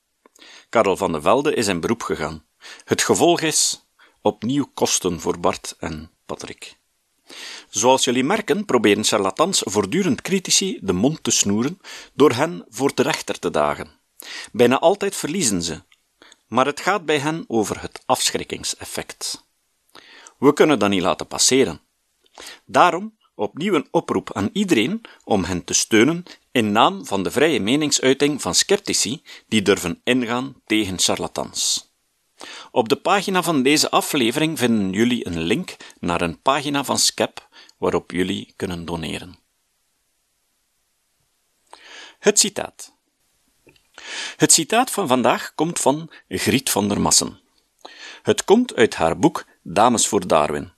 [0.70, 2.45] Karel van de Velde is in beroep gegaan.
[2.84, 3.86] Het gevolg is
[4.22, 6.78] opnieuw kosten voor Bart en Patrick.
[7.70, 11.80] Zoals jullie merken, proberen charlatans voortdurend critici de mond te snoeren
[12.13, 13.89] door hen voor de rechter te dagen.
[14.51, 15.82] Bijna altijd verliezen ze,
[16.47, 19.45] maar het gaat bij hen over het afschrikkingseffect.
[20.38, 21.82] We kunnen dat niet laten passeren.
[22.65, 27.59] Daarom opnieuw een oproep aan iedereen om hen te steunen in naam van de vrije
[27.59, 31.91] meningsuiting van sceptici die durven ingaan tegen charlatans.
[32.71, 37.47] Op de pagina van deze aflevering vinden jullie een link naar een pagina van Skep
[37.77, 39.39] waarop jullie kunnen doneren.
[42.19, 42.95] Het citaat.
[44.38, 47.39] Het citaat van vandaag komt van Griet van der Massen.
[48.21, 50.71] Het komt uit haar boek Dames voor Darwin,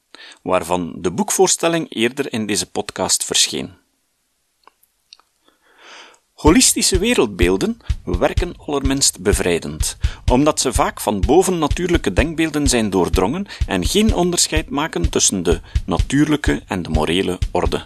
[0.49, 3.71] waarvan de boekvoorstelling eerder in deze podcast verscheen.
[6.33, 9.97] Holistische wereldbeelden werken allerminst bevrijdend,
[10.31, 16.61] omdat ze vaak van bovennatuurlijke denkbeelden zijn doordrongen en geen onderscheid maken tussen de natuurlijke
[16.67, 17.85] en de morele orde.